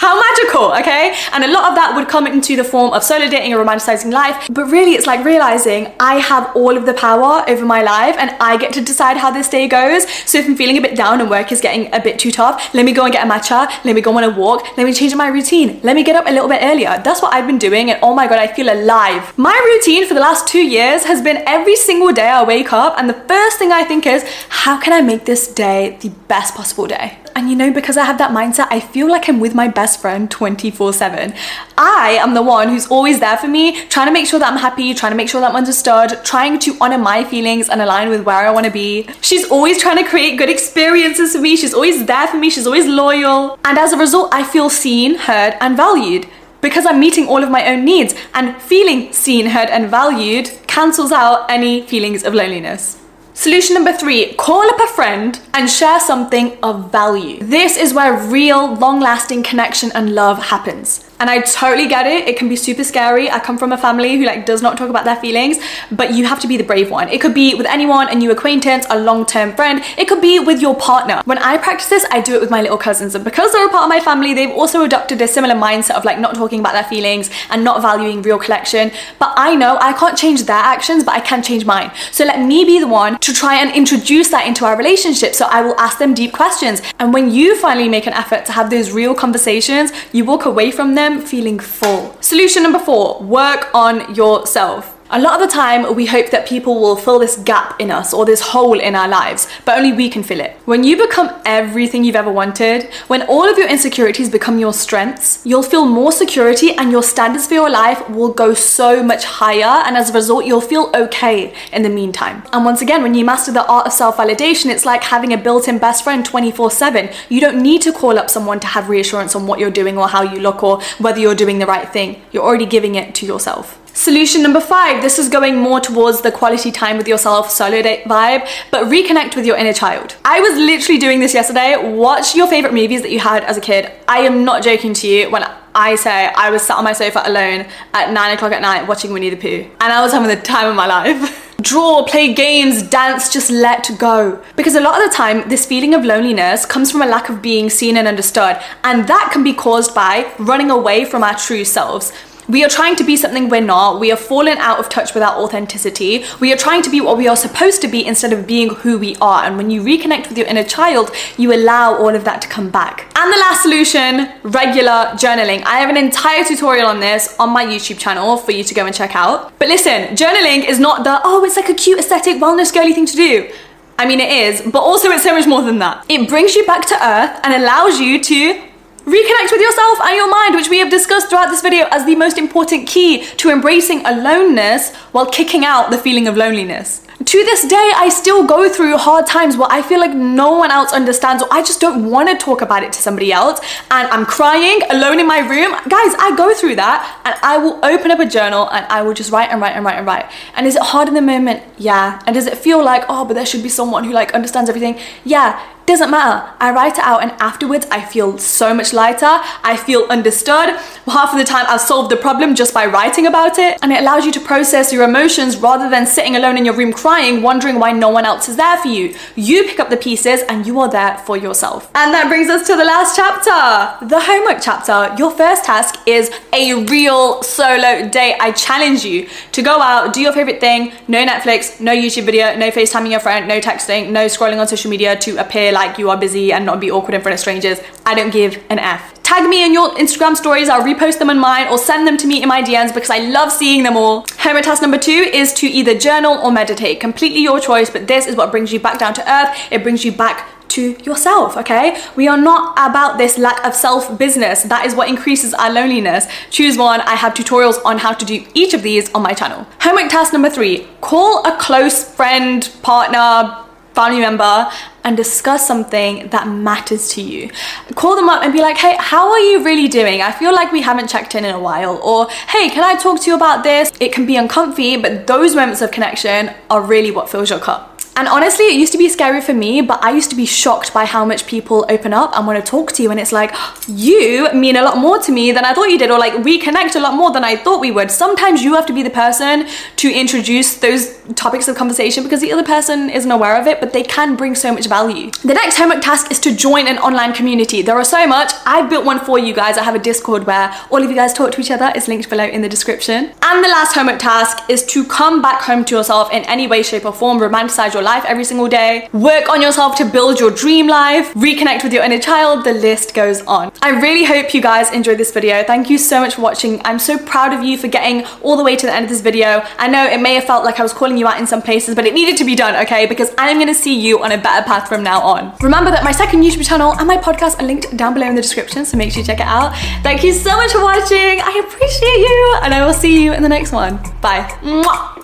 How 0.00 0.18
magical, 0.18 0.72
okay? 0.80 1.14
And 1.32 1.44
a 1.44 1.52
lot 1.52 1.68
of 1.68 1.74
that 1.74 1.92
would 1.94 2.08
come 2.08 2.26
into 2.26 2.56
the 2.56 2.64
form 2.64 2.94
of 2.94 3.04
solo 3.04 3.28
dating 3.28 3.52
or 3.52 3.62
romanticizing 3.62 4.10
life. 4.10 4.48
But 4.50 4.64
really, 4.64 4.92
it's 4.92 5.06
like 5.06 5.22
realizing 5.26 5.92
I 6.00 6.14
have 6.14 6.56
all 6.56 6.74
of 6.74 6.86
the 6.86 6.94
power 6.94 7.44
over 7.46 7.66
my 7.66 7.82
life 7.82 8.16
and 8.18 8.30
I 8.40 8.56
get 8.56 8.72
to 8.72 8.80
decide 8.80 9.18
how 9.18 9.30
this 9.30 9.50
day 9.50 9.68
goes. 9.68 10.10
So 10.24 10.38
if 10.38 10.46
I'm 10.46 10.56
feeling 10.56 10.78
a 10.78 10.80
bit 10.80 10.96
down 10.96 11.20
and 11.20 11.28
work 11.28 11.52
is 11.52 11.60
getting 11.60 11.92
a 11.92 12.00
bit 12.00 12.18
too 12.18 12.30
tough, 12.30 12.72
let 12.72 12.86
me 12.86 12.92
go 12.92 13.04
and 13.04 13.12
get 13.12 13.26
a 13.26 13.30
matcha, 13.30 13.68
let 13.84 13.94
me 13.94 14.00
go 14.00 14.16
on 14.16 14.24
a 14.24 14.30
walk, 14.30 14.64
let 14.78 14.86
me 14.86 14.94
change 14.94 15.14
my 15.14 15.28
routine, 15.28 15.78
let 15.82 15.94
me 15.94 16.02
get 16.02 16.16
up 16.16 16.24
a 16.26 16.32
little 16.32 16.48
bit 16.48 16.60
earlier. 16.62 16.98
That's 17.04 17.20
what 17.20 17.34
I've 17.34 17.46
been 17.46 17.58
doing, 17.58 17.90
and 17.90 18.00
oh 18.02 18.14
my 18.14 18.26
god, 18.26 18.38
I 18.38 18.46
feel 18.46 18.72
alive. 18.72 19.36
My 19.36 19.60
routine 19.74 20.08
for 20.08 20.14
the 20.14 20.20
last 20.20 20.46
two 20.46 20.66
years 20.66 21.04
has 21.04 21.20
been 21.20 21.42
every 21.46 21.76
single 21.76 22.10
day 22.10 22.30
I 22.30 22.42
wake 22.42 22.72
up, 22.72 22.94
and 22.98 23.06
the 23.06 23.20
first 23.28 23.58
thing 23.58 23.70
I 23.70 23.84
think 23.84 24.06
is, 24.06 24.24
how 24.48 24.80
can 24.80 24.94
I 24.94 25.02
make 25.02 25.26
this 25.26 25.46
day 25.46 25.98
the 26.00 26.08
best 26.08 26.54
possible 26.54 26.86
day? 26.86 27.18
And 27.34 27.48
you 27.48 27.56
know, 27.56 27.72
because 27.72 27.96
I 27.96 28.04
have 28.04 28.18
that 28.18 28.30
mindset, 28.30 28.66
I 28.70 28.80
feel 28.80 29.08
like 29.08 29.28
I'm 29.28 29.40
with 29.40 29.54
my 29.54 29.68
best 29.68 30.00
friend 30.00 30.30
24 30.30 30.92
7. 30.92 31.34
I 31.78 32.18
am 32.20 32.34
the 32.34 32.42
one 32.42 32.68
who's 32.68 32.86
always 32.88 33.20
there 33.20 33.36
for 33.36 33.48
me, 33.48 33.80
trying 33.86 34.06
to 34.06 34.12
make 34.12 34.26
sure 34.26 34.38
that 34.38 34.52
I'm 34.52 34.58
happy, 34.58 34.94
trying 34.94 35.12
to 35.12 35.16
make 35.16 35.28
sure 35.28 35.40
that 35.40 35.50
I'm 35.50 35.56
understood, 35.56 36.24
trying 36.24 36.58
to 36.60 36.76
honor 36.80 36.98
my 36.98 37.24
feelings 37.24 37.68
and 37.68 37.80
align 37.80 38.08
with 38.10 38.24
where 38.24 38.36
I 38.36 38.50
want 38.50 38.66
to 38.66 38.72
be. 38.72 39.08
She's 39.20 39.50
always 39.50 39.78
trying 39.78 40.02
to 40.02 40.08
create 40.08 40.36
good 40.36 40.50
experiences 40.50 41.34
for 41.34 41.40
me. 41.40 41.56
She's 41.56 41.74
always 41.74 42.04
there 42.06 42.26
for 42.26 42.36
me. 42.36 42.50
She's 42.50 42.66
always 42.66 42.86
loyal. 42.86 43.58
And 43.64 43.78
as 43.78 43.92
a 43.92 43.98
result, 43.98 44.32
I 44.32 44.44
feel 44.44 44.68
seen, 44.68 45.16
heard, 45.16 45.56
and 45.60 45.76
valued 45.76 46.26
because 46.60 46.84
I'm 46.84 47.00
meeting 47.00 47.26
all 47.26 47.42
of 47.42 47.50
my 47.50 47.66
own 47.66 47.84
needs 47.84 48.14
and 48.34 48.60
feeling 48.60 49.12
seen, 49.12 49.46
heard, 49.46 49.70
and 49.70 49.88
valued 49.88 50.50
cancels 50.66 51.12
out 51.12 51.50
any 51.50 51.82
feelings 51.86 52.22
of 52.22 52.34
loneliness. 52.34 52.99
Solution 53.32 53.74
number 53.74 53.92
three, 53.92 54.34
call 54.34 54.68
up 54.68 54.80
a 54.80 54.86
friend 54.86 55.40
and 55.54 55.70
share 55.70 56.00
something 56.00 56.58
of 56.62 56.92
value. 56.92 57.38
This 57.40 57.76
is 57.76 57.94
where 57.94 58.12
real, 58.28 58.74
long 58.74 59.00
lasting 59.00 59.42
connection 59.42 59.90
and 59.94 60.14
love 60.14 60.46
happens. 60.46 61.09
And 61.20 61.28
I 61.28 61.42
totally 61.42 61.86
get 61.86 62.06
it. 62.06 62.26
It 62.26 62.38
can 62.38 62.48
be 62.48 62.56
super 62.56 62.82
scary. 62.82 63.30
I 63.30 63.38
come 63.38 63.58
from 63.58 63.72
a 63.72 63.78
family 63.78 64.16
who 64.16 64.24
like 64.24 64.46
does 64.46 64.62
not 64.62 64.78
talk 64.78 64.88
about 64.88 65.04
their 65.04 65.16
feelings, 65.16 65.58
but 65.92 66.14
you 66.14 66.24
have 66.24 66.40
to 66.40 66.48
be 66.48 66.56
the 66.56 66.64
brave 66.64 66.90
one. 66.90 67.08
It 67.10 67.20
could 67.20 67.34
be 67.34 67.54
with 67.54 67.66
anyone, 67.66 68.08
a 68.08 68.14
new 68.14 68.30
acquaintance, 68.30 68.86
a 68.88 68.98
long-term 68.98 69.54
friend. 69.54 69.84
It 69.98 70.08
could 70.08 70.22
be 70.22 70.40
with 70.40 70.62
your 70.62 70.74
partner. 70.74 71.20
When 71.26 71.36
I 71.36 71.58
practice 71.58 71.90
this, 71.90 72.06
I 72.10 72.22
do 72.22 72.34
it 72.34 72.40
with 72.40 72.50
my 72.50 72.62
little 72.62 72.78
cousins. 72.78 73.14
And 73.14 73.22
because 73.22 73.52
they're 73.52 73.66
a 73.66 73.70
part 73.70 73.84
of 73.84 73.90
my 73.90 74.00
family, 74.00 74.32
they've 74.32 74.50
also 74.50 74.82
adopted 74.82 75.20
a 75.20 75.28
similar 75.28 75.54
mindset 75.54 75.94
of 75.96 76.06
like 76.06 76.18
not 76.18 76.34
talking 76.34 76.58
about 76.58 76.72
their 76.72 76.84
feelings 76.84 77.28
and 77.50 77.62
not 77.62 77.82
valuing 77.82 78.22
real 78.22 78.38
connection. 78.38 78.90
But 79.18 79.34
I 79.36 79.54
know 79.54 79.76
I 79.78 79.92
can't 79.92 80.16
change 80.16 80.44
their 80.44 80.56
actions, 80.56 81.04
but 81.04 81.14
I 81.14 81.20
can 81.20 81.42
change 81.42 81.66
mine. 81.66 81.92
So 82.12 82.24
let 82.24 82.40
me 82.40 82.64
be 82.64 82.80
the 82.80 82.88
one 82.88 83.18
to 83.18 83.34
try 83.34 83.60
and 83.60 83.70
introduce 83.76 84.30
that 84.30 84.46
into 84.46 84.64
our 84.64 84.74
relationship. 84.74 85.34
So 85.34 85.44
I 85.50 85.60
will 85.60 85.78
ask 85.78 85.98
them 85.98 86.14
deep 86.14 86.32
questions. 86.32 86.80
And 86.98 87.12
when 87.12 87.30
you 87.30 87.60
finally 87.60 87.90
make 87.90 88.06
an 88.06 88.14
effort 88.14 88.46
to 88.46 88.52
have 88.52 88.70
those 88.70 88.90
real 88.90 89.14
conversations, 89.14 89.92
you 90.12 90.24
walk 90.24 90.46
away 90.46 90.70
from 90.70 90.94
them 90.94 91.09
feeling 91.18 91.58
full. 91.58 92.16
Solution 92.20 92.62
number 92.62 92.78
four, 92.78 93.20
work 93.22 93.68
on 93.74 94.14
yourself. 94.14 94.99
A 95.12 95.18
lot 95.18 95.42
of 95.42 95.48
the 95.48 95.52
time, 95.52 95.96
we 95.96 96.06
hope 96.06 96.30
that 96.30 96.46
people 96.46 96.80
will 96.80 96.94
fill 96.94 97.18
this 97.18 97.36
gap 97.36 97.80
in 97.80 97.90
us 97.90 98.14
or 98.14 98.24
this 98.24 98.40
hole 98.40 98.78
in 98.78 98.94
our 98.94 99.08
lives, 99.08 99.48
but 99.64 99.76
only 99.76 99.92
we 99.92 100.08
can 100.08 100.22
fill 100.22 100.38
it. 100.38 100.52
When 100.66 100.84
you 100.84 100.96
become 100.96 101.34
everything 101.44 102.04
you've 102.04 102.14
ever 102.14 102.30
wanted, 102.30 102.84
when 103.08 103.22
all 103.22 103.42
of 103.42 103.58
your 103.58 103.68
insecurities 103.68 104.30
become 104.30 104.60
your 104.60 104.72
strengths, 104.72 105.44
you'll 105.44 105.64
feel 105.64 105.84
more 105.84 106.12
security 106.12 106.76
and 106.76 106.92
your 106.92 107.02
standards 107.02 107.48
for 107.48 107.54
your 107.54 107.68
life 107.68 108.08
will 108.08 108.32
go 108.32 108.54
so 108.54 109.02
much 109.02 109.24
higher. 109.24 109.82
And 109.84 109.96
as 109.96 110.10
a 110.10 110.12
result, 110.12 110.44
you'll 110.44 110.60
feel 110.60 110.92
okay 110.94 111.56
in 111.72 111.82
the 111.82 111.88
meantime. 111.88 112.44
And 112.52 112.64
once 112.64 112.80
again, 112.80 113.02
when 113.02 113.14
you 113.14 113.24
master 113.24 113.50
the 113.50 113.66
art 113.66 113.88
of 113.88 113.92
self 113.92 114.18
validation, 114.18 114.66
it's 114.66 114.86
like 114.86 115.02
having 115.02 115.32
a 115.32 115.36
built 115.36 115.66
in 115.66 115.78
best 115.78 116.04
friend 116.04 116.24
24 116.24 116.70
7. 116.70 117.10
You 117.28 117.40
don't 117.40 117.60
need 117.60 117.82
to 117.82 117.92
call 117.92 118.16
up 118.16 118.30
someone 118.30 118.60
to 118.60 118.68
have 118.68 118.88
reassurance 118.88 119.34
on 119.34 119.48
what 119.48 119.58
you're 119.58 119.72
doing 119.72 119.98
or 119.98 120.06
how 120.06 120.22
you 120.22 120.38
look 120.38 120.62
or 120.62 120.80
whether 120.98 121.18
you're 121.18 121.34
doing 121.34 121.58
the 121.58 121.66
right 121.66 121.92
thing. 121.92 122.22
You're 122.30 122.44
already 122.44 122.66
giving 122.66 122.94
it 122.94 123.12
to 123.16 123.26
yourself. 123.26 123.79
Solution 123.94 124.42
number 124.42 124.60
five, 124.60 125.02
this 125.02 125.18
is 125.18 125.28
going 125.28 125.56
more 125.56 125.80
towards 125.80 126.20
the 126.22 126.32
quality 126.32 126.70
time 126.70 126.96
with 126.96 127.08
yourself 127.08 127.50
solo 127.50 127.82
date 127.82 128.04
vibe, 128.04 128.48
but 128.70 128.84
reconnect 128.84 129.36
with 129.36 129.44
your 129.44 129.56
inner 129.56 129.72
child. 129.72 130.16
I 130.24 130.40
was 130.40 130.56
literally 130.56 130.98
doing 130.98 131.20
this 131.20 131.34
yesterday. 131.34 131.76
Watch 131.76 132.34
your 132.34 132.46
favorite 132.46 132.72
movies 132.72 133.02
that 133.02 133.10
you 133.10 133.18
had 133.18 133.44
as 133.44 133.56
a 133.56 133.60
kid. 133.60 133.90
I 134.08 134.20
am 134.20 134.44
not 134.44 134.62
joking 134.62 134.94
to 134.94 135.08
you 135.08 135.30
when 135.30 135.44
I 135.74 135.94
say 135.96 136.32
I 136.34 136.50
was 136.50 136.62
sat 136.62 136.78
on 136.78 136.84
my 136.84 136.92
sofa 136.92 137.22
alone 137.24 137.66
at 137.92 138.12
nine 138.12 138.34
o'clock 138.34 138.52
at 138.52 138.62
night 138.62 138.88
watching 138.88 139.12
Winnie 139.12 139.30
the 139.30 139.36
Pooh. 139.36 139.70
And 139.80 139.92
I 139.92 140.02
was 140.02 140.12
having 140.12 140.28
the 140.28 140.40
time 140.40 140.68
of 140.68 140.76
my 140.76 140.86
life. 140.86 141.46
Draw, 141.60 142.04
play 142.06 142.32
games, 142.32 142.82
dance, 142.82 143.30
just 143.30 143.50
let 143.50 143.90
go. 143.98 144.42
Because 144.56 144.74
a 144.76 144.80
lot 144.80 145.00
of 145.02 145.10
the 145.10 145.14
time, 145.14 145.46
this 145.50 145.66
feeling 145.66 145.92
of 145.92 146.04
loneliness 146.04 146.64
comes 146.64 146.90
from 146.90 147.02
a 147.02 147.06
lack 147.06 147.28
of 147.28 147.42
being 147.42 147.68
seen 147.68 147.98
and 147.98 148.08
understood. 148.08 148.58
And 148.82 149.06
that 149.08 149.28
can 149.30 149.44
be 149.44 149.52
caused 149.52 149.94
by 149.94 150.32
running 150.38 150.70
away 150.70 151.04
from 151.04 151.22
our 151.22 151.36
true 151.36 151.66
selves. 151.66 152.12
We 152.50 152.64
are 152.64 152.68
trying 152.68 152.96
to 152.96 153.04
be 153.04 153.16
something 153.16 153.48
we're 153.48 153.60
not. 153.60 154.00
We 154.00 154.10
are 154.10 154.16
falling 154.16 154.58
out 154.58 154.80
of 154.80 154.88
touch 154.88 155.14
with 155.14 155.22
our 155.22 155.36
authenticity. 155.40 156.24
We 156.40 156.52
are 156.52 156.56
trying 156.56 156.82
to 156.82 156.90
be 156.90 157.00
what 157.00 157.16
we 157.16 157.28
are 157.28 157.36
supposed 157.36 157.80
to 157.82 157.88
be 157.88 158.04
instead 158.04 158.32
of 158.32 158.44
being 158.44 158.70
who 158.70 158.98
we 158.98 159.14
are. 159.20 159.44
And 159.44 159.56
when 159.56 159.70
you 159.70 159.80
reconnect 159.82 160.28
with 160.28 160.36
your 160.36 160.48
inner 160.48 160.64
child, 160.64 161.12
you 161.38 161.54
allow 161.54 161.94
all 161.94 162.12
of 162.12 162.24
that 162.24 162.42
to 162.42 162.48
come 162.48 162.68
back. 162.68 163.06
And 163.16 163.32
the 163.32 163.38
last 163.38 163.62
solution, 163.62 164.32
regular 164.42 165.14
journaling. 165.14 165.62
I 165.64 165.78
have 165.78 165.90
an 165.90 165.96
entire 165.96 166.42
tutorial 166.42 166.88
on 166.88 166.98
this 166.98 167.36
on 167.38 167.50
my 167.50 167.64
YouTube 167.64 168.00
channel 168.00 168.36
for 168.36 168.50
you 168.50 168.64
to 168.64 168.74
go 168.74 168.84
and 168.84 168.92
check 168.92 169.14
out. 169.14 169.56
But 169.60 169.68
listen, 169.68 170.16
journaling 170.16 170.68
is 170.68 170.80
not 170.80 171.04
the, 171.04 171.20
oh, 171.22 171.44
it's 171.44 171.56
like 171.56 171.68
a 171.68 171.74
cute 171.74 172.00
aesthetic 172.00 172.38
wellness 172.38 172.74
girly 172.74 172.94
thing 172.94 173.06
to 173.06 173.14
do. 173.14 173.52
I 173.96 174.06
mean, 174.06 174.18
it 174.18 174.32
is, 174.32 174.62
but 174.62 174.80
also 174.80 175.10
it's 175.10 175.22
so 175.22 175.34
much 175.34 175.46
more 175.46 175.62
than 175.62 175.78
that. 175.78 176.04
It 176.08 176.28
brings 176.28 176.56
you 176.56 176.66
back 176.66 176.86
to 176.86 176.94
earth 176.94 177.38
and 177.44 177.62
allows 177.62 178.00
you 178.00 178.20
to 178.24 178.69
Reconnect 179.04 179.50
with 179.50 179.60
yourself 179.62 179.98
and 180.02 180.14
your 180.14 180.30
mind, 180.30 180.54
which 180.54 180.68
we 180.68 180.78
have 180.78 180.90
discussed 180.90 181.30
throughout 181.30 181.48
this 181.48 181.62
video 181.62 181.86
as 181.90 182.04
the 182.04 182.16
most 182.16 182.36
important 182.36 182.86
key 182.86 183.24
to 183.38 183.50
embracing 183.50 184.04
aloneness 184.04 184.94
while 185.12 185.24
kicking 185.24 185.64
out 185.64 185.90
the 185.90 185.96
feeling 185.96 186.28
of 186.28 186.36
loneliness. 186.36 187.06
To 187.24 187.44
this 187.44 187.66
day, 187.66 187.92
I 187.96 188.08
still 188.10 188.46
go 188.46 188.68
through 188.68 188.96
hard 188.98 189.26
times 189.26 189.56
where 189.56 189.68
I 189.70 189.82
feel 189.82 190.00
like 190.00 190.14
no 190.14 190.52
one 190.52 190.70
else 190.70 190.92
understands, 190.92 191.42
or 191.42 191.48
I 191.50 191.62
just 191.62 191.80
don't 191.80 192.10
want 192.10 192.28
to 192.28 192.36
talk 192.36 192.60
about 192.60 192.82
it 192.82 192.92
to 192.92 193.00
somebody 193.00 193.32
else, 193.32 193.60
and 193.90 194.08
I'm 194.08 194.26
crying 194.26 194.80
alone 194.90 195.18
in 195.18 195.26
my 195.26 195.38
room. 195.38 195.72
Guys, 195.88 196.14
I 196.18 196.34
go 196.36 196.54
through 196.54 196.76
that, 196.76 197.20
and 197.24 197.34
I 197.42 197.56
will 197.56 197.78
open 197.84 198.10
up 198.10 198.20
a 198.20 198.26
journal 198.26 198.70
and 198.70 198.86
I 198.86 199.02
will 199.02 199.14
just 199.14 199.30
write 199.32 199.50
and 199.50 199.60
write 199.60 199.76
and 199.76 199.84
write 199.84 199.96
and 199.96 200.06
write. 200.06 200.30
And 200.54 200.66
is 200.66 200.76
it 200.76 200.82
hard 200.82 201.08
in 201.08 201.14
the 201.14 201.22
moment? 201.22 201.62
Yeah. 201.78 202.22
And 202.26 202.34
does 202.34 202.46
it 202.46 202.56
feel 202.56 202.82
like, 202.82 203.04
oh, 203.08 203.24
but 203.24 203.34
there 203.34 203.46
should 203.46 203.62
be 203.62 203.68
someone 203.68 204.04
who 204.04 204.12
like 204.12 204.34
understands 204.34 204.68
everything? 204.68 204.98
Yeah 205.24 205.60
doesn't 205.90 206.10
matter. 206.10 206.52
I 206.60 206.72
write 206.72 206.98
it 206.98 207.04
out 207.04 207.22
and 207.22 207.32
afterwards 207.32 207.86
I 207.90 208.00
feel 208.04 208.38
so 208.38 208.72
much 208.72 208.92
lighter. 208.92 209.26
I 209.62 209.76
feel 209.76 210.06
understood. 210.10 210.70
Half 211.06 211.32
of 211.32 211.38
the 211.38 211.44
time 211.44 211.66
I've 211.68 211.80
solved 211.80 212.10
the 212.10 212.16
problem 212.16 212.54
just 212.54 212.72
by 212.72 212.86
writing 212.86 213.26
about 213.26 213.58
it 213.58 213.78
and 213.82 213.92
it 213.92 214.00
allows 214.00 214.24
you 214.24 214.32
to 214.32 214.40
process 214.40 214.92
your 214.92 215.04
emotions 215.04 215.56
rather 215.56 215.88
than 215.90 216.06
sitting 216.06 216.36
alone 216.36 216.56
in 216.56 216.64
your 216.64 216.74
room 216.74 216.92
crying, 216.92 217.42
wondering 217.42 217.78
why 217.78 217.92
no 217.92 218.08
one 218.08 218.24
else 218.24 218.48
is 218.48 218.56
there 218.56 218.78
for 218.78 218.88
you. 218.88 219.14
You 219.36 219.64
pick 219.64 219.80
up 219.80 219.90
the 219.90 219.96
pieces 219.96 220.42
and 220.48 220.66
you 220.66 220.78
are 220.80 220.90
there 220.90 221.18
for 221.18 221.36
yourself. 221.36 221.90
And 221.94 222.14
that 222.14 222.28
brings 222.28 222.48
us 222.48 222.66
to 222.68 222.76
the 222.76 222.84
last 222.84 223.16
chapter, 223.16 224.06
the 224.06 224.20
homework 224.20 224.58
chapter. 224.62 225.14
Your 225.18 225.30
first 225.30 225.64
task 225.64 225.96
is 226.06 226.30
a 226.52 226.84
real 226.84 227.42
solo 227.42 228.08
day. 228.08 228.36
I 228.40 228.52
challenge 228.52 229.04
you 229.04 229.28
to 229.52 229.62
go 229.62 229.80
out, 229.80 230.12
do 230.12 230.20
your 230.20 230.32
favorite 230.32 230.60
thing, 230.60 230.92
no 231.08 231.24
Netflix, 231.26 231.80
no 231.80 231.92
YouTube 231.92 232.24
video, 232.24 232.56
no 232.56 232.70
FaceTiming 232.70 233.10
your 233.10 233.20
friend, 233.20 233.48
no 233.48 233.60
texting, 233.60 234.10
no 234.10 234.26
scrolling 234.26 234.60
on 234.60 234.68
social 234.68 234.90
media 234.90 235.16
to 235.16 235.36
appear 235.38 235.72
like 235.72 235.79
like 235.80 235.98
you 235.98 236.10
are 236.10 236.18
busy 236.26 236.52
and 236.52 236.66
not 236.70 236.78
be 236.84 236.90
awkward 236.90 237.14
in 237.14 237.22
front 237.22 237.34
of 237.34 237.40
strangers. 237.40 237.78
I 238.04 238.14
don't 238.14 238.32
give 238.40 238.62
an 238.68 238.78
F. 238.78 239.02
Tag 239.30 239.48
me 239.48 239.64
in 239.64 239.72
your 239.72 239.88
Instagram 240.02 240.34
stories, 240.36 240.68
I'll 240.68 240.82
repost 240.82 241.18
them 241.20 241.30
in 241.30 241.38
mine 241.38 241.68
or 241.68 241.78
send 241.78 242.06
them 242.06 242.16
to 242.18 242.26
me 242.26 242.42
in 242.42 242.48
my 242.48 242.62
DMs 242.62 242.92
because 242.92 243.10
I 243.10 243.20
love 243.38 243.50
seeing 243.50 243.84
them 243.84 243.96
all. 243.96 244.26
Homework 244.38 244.64
task 244.64 244.82
number 244.82 244.98
two 244.98 245.20
is 245.42 245.54
to 245.60 245.66
either 245.66 245.94
journal 245.96 246.34
or 246.44 246.50
meditate. 246.50 247.00
Completely 247.00 247.40
your 247.40 247.60
choice, 247.60 247.88
but 247.88 248.08
this 248.08 248.26
is 248.26 248.34
what 248.36 248.50
brings 248.50 248.72
you 248.72 248.80
back 248.80 248.98
down 248.98 249.14
to 249.14 249.22
earth. 249.32 249.56
It 249.70 249.82
brings 249.84 250.04
you 250.04 250.12
back 250.12 250.48
to 250.70 250.96
yourself, 251.04 251.56
okay? 251.56 252.00
We 252.16 252.28
are 252.28 252.36
not 252.38 252.72
about 252.74 253.18
this 253.18 253.38
lack 253.38 253.64
of 253.64 253.74
self 253.74 254.16
business. 254.18 254.62
That 254.64 254.86
is 254.86 254.94
what 254.94 255.08
increases 255.08 255.52
our 255.54 255.70
loneliness. 255.70 256.26
Choose 256.50 256.76
one. 256.76 257.00
I 257.02 257.14
have 257.14 257.34
tutorials 257.34 257.78
on 257.84 257.98
how 257.98 258.12
to 258.12 258.24
do 258.24 258.44
each 258.54 258.74
of 258.74 258.82
these 258.82 259.12
on 259.14 259.22
my 259.22 259.32
channel. 259.32 259.66
Homework 259.80 260.10
task 260.10 260.32
number 260.32 260.50
three 260.50 260.86
call 261.00 261.44
a 261.46 261.56
close 261.58 262.04
friend, 262.04 262.70
partner, 262.82 263.59
family 263.94 264.20
member 264.20 264.70
and 265.04 265.16
discuss 265.16 265.66
something 265.66 266.28
that 266.28 266.46
matters 266.46 267.08
to 267.14 267.22
you. 267.22 267.50
Call 267.94 268.16
them 268.16 268.28
up 268.28 268.42
and 268.42 268.52
be 268.52 268.60
like, 268.60 268.76
hey, 268.76 268.96
how 268.98 269.30
are 269.30 269.38
you 269.38 269.64
really 269.64 269.88
doing? 269.88 270.20
I 270.22 270.32
feel 270.32 270.52
like 270.54 270.72
we 270.72 270.82
haven't 270.82 271.08
checked 271.08 271.34
in 271.34 271.44
in 271.44 271.54
a 271.54 271.60
while. 271.60 271.96
Or, 272.02 272.28
hey, 272.48 272.68
can 272.68 272.84
I 272.84 273.00
talk 273.00 273.20
to 273.22 273.30
you 273.30 273.36
about 273.36 273.64
this? 273.64 273.90
It 274.00 274.12
can 274.12 274.26
be 274.26 274.36
uncomfy, 274.36 274.96
but 274.96 275.26
those 275.26 275.54
moments 275.54 275.80
of 275.82 275.90
connection 275.90 276.54
are 276.68 276.82
really 276.82 277.10
what 277.10 277.28
fills 277.28 277.50
your 277.50 277.58
cup. 277.58 277.90
And 278.16 278.28
honestly, 278.28 278.66
it 278.66 278.74
used 278.74 278.92
to 278.92 278.98
be 278.98 279.08
scary 279.08 279.40
for 279.40 279.54
me, 279.54 279.80
but 279.80 280.02
I 280.04 280.10
used 280.10 280.28
to 280.30 280.36
be 280.36 280.44
shocked 280.44 280.92
by 280.92 281.06
how 281.06 281.24
much 281.24 281.46
people 281.46 281.86
open 281.88 282.12
up 282.12 282.36
and 282.36 282.46
want 282.46 282.62
to 282.62 282.70
talk 282.70 282.92
to 282.92 283.02
you. 283.02 283.10
And 283.10 283.18
it's 283.18 283.32
like, 283.32 283.54
you 283.88 284.52
mean 284.52 284.76
a 284.76 284.82
lot 284.82 284.98
more 284.98 285.18
to 285.20 285.32
me 285.32 285.52
than 285.52 285.64
I 285.64 285.72
thought 285.72 285.88
you 285.88 285.98
did, 285.98 286.10
or 286.10 286.18
like 286.18 286.44
we 286.44 286.58
connect 286.58 286.96
a 286.96 287.00
lot 287.00 287.14
more 287.14 287.32
than 287.32 287.44
I 287.44 287.56
thought 287.56 287.80
we 287.80 287.90
would. 287.90 288.10
Sometimes 288.10 288.62
you 288.62 288.74
have 288.74 288.84
to 288.86 288.92
be 288.92 289.02
the 289.02 289.10
person 289.10 289.66
to 289.96 290.12
introduce 290.12 290.74
those 290.74 291.19
topics 291.34 291.68
of 291.68 291.76
conversation 291.76 292.22
because 292.22 292.40
the 292.40 292.52
other 292.52 292.64
person 292.64 293.10
isn't 293.10 293.30
aware 293.30 293.60
of 293.60 293.66
it, 293.66 293.80
but 293.80 293.92
they 293.92 294.02
can 294.02 294.36
bring 294.36 294.54
so 294.54 294.72
much 294.72 294.86
value. 294.86 295.30
The 295.44 295.54
next 295.54 295.78
homework 295.78 296.02
task 296.02 296.30
is 296.30 296.38
to 296.40 296.54
join 296.54 296.86
an 296.86 296.98
online 296.98 297.32
community. 297.32 297.82
There 297.82 297.96
are 297.96 298.04
so 298.04 298.26
much. 298.26 298.52
I 298.66 298.86
built 298.86 299.04
one 299.04 299.20
for 299.20 299.38
you 299.38 299.52
guys. 299.52 299.78
I 299.78 299.82
have 299.82 299.94
a 299.94 299.98
Discord 299.98 300.44
where 300.46 300.74
all 300.90 301.02
of 301.02 301.08
you 301.10 301.16
guys 301.16 301.32
talk 301.32 301.52
to 301.52 301.60
each 301.60 301.70
other. 301.70 301.92
It's 301.94 302.08
linked 302.08 302.28
below 302.28 302.44
in 302.44 302.62
the 302.62 302.68
description. 302.68 303.32
And 303.42 303.64
the 303.64 303.68
last 303.68 303.94
homework 303.94 304.18
task 304.18 304.68
is 304.68 304.84
to 304.86 305.04
come 305.04 305.42
back 305.42 305.62
home 305.62 305.84
to 305.86 305.96
yourself 305.96 306.32
in 306.32 306.44
any 306.44 306.66
way, 306.66 306.82
shape, 306.82 307.04
or 307.04 307.12
form, 307.12 307.38
romanticize 307.38 307.94
your 307.94 308.02
life 308.02 308.24
every 308.26 308.44
single 308.44 308.68
day, 308.68 309.08
work 309.12 309.48
on 309.48 309.62
yourself 309.62 309.96
to 309.96 310.04
build 310.04 310.40
your 310.40 310.50
dream 310.50 310.86
life, 310.86 311.32
reconnect 311.34 311.82
with 311.82 311.92
your 311.92 312.04
inner 312.04 312.18
child, 312.18 312.64
the 312.64 312.72
list 312.72 313.14
goes 313.14 313.42
on. 313.42 313.72
I 313.82 313.90
really 314.00 314.24
hope 314.24 314.52
you 314.54 314.60
guys 314.60 314.92
enjoyed 314.92 315.18
this 315.18 315.32
video. 315.32 315.62
Thank 315.62 315.90
you 315.90 315.98
so 315.98 316.20
much 316.20 316.34
for 316.34 316.42
watching. 316.42 316.80
I'm 316.84 316.98
so 316.98 317.18
proud 317.18 317.52
of 317.52 317.62
you 317.62 317.76
for 317.76 317.88
getting 317.88 318.24
all 318.42 318.56
the 318.56 318.64
way 318.64 318.76
to 318.76 318.86
the 318.86 318.92
end 318.92 319.04
of 319.04 319.10
this 319.10 319.20
video. 319.20 319.62
I 319.78 319.88
know 319.88 320.04
it 320.04 320.20
may 320.20 320.34
have 320.34 320.44
felt 320.44 320.64
like 320.64 320.80
I 320.80 320.82
was 320.82 320.92
calling 320.92 321.19
you 321.20 321.28
out 321.28 321.38
in 321.38 321.46
some 321.46 321.62
places, 321.62 321.94
but 321.94 322.04
it 322.06 322.14
needed 322.14 322.36
to 322.38 322.44
be 322.44 322.56
done, 322.56 322.74
okay? 322.84 323.06
Because 323.06 323.30
I'm 323.38 323.58
gonna 323.58 323.74
see 323.74 323.98
you 323.98 324.22
on 324.24 324.32
a 324.32 324.38
better 324.38 324.66
path 324.66 324.88
from 324.88 325.04
now 325.04 325.20
on. 325.20 325.54
Remember 325.60 325.90
that 325.92 326.02
my 326.02 326.12
second 326.12 326.42
YouTube 326.42 326.66
channel 326.66 326.94
and 326.98 327.06
my 327.06 327.18
podcast 327.18 327.60
are 327.60 327.66
linked 327.66 327.96
down 327.96 328.14
below 328.14 328.26
in 328.26 328.34
the 328.34 328.42
description, 328.42 328.84
so 328.84 328.96
make 328.96 329.12
sure 329.12 329.20
you 329.20 329.26
check 329.26 329.40
it 329.40 329.46
out. 329.46 329.76
Thank 330.02 330.24
you 330.24 330.32
so 330.32 330.56
much 330.56 330.72
for 330.72 330.82
watching. 330.82 331.40
I 331.40 331.62
appreciate 331.64 332.20
you, 332.26 332.58
and 332.64 332.74
I 332.74 332.84
will 332.84 332.94
see 332.94 333.22
you 333.22 333.32
in 333.32 333.42
the 333.42 333.48
next 333.48 333.72
one. 333.72 333.98
Bye. 334.20 334.48
Mwah. 334.62 335.19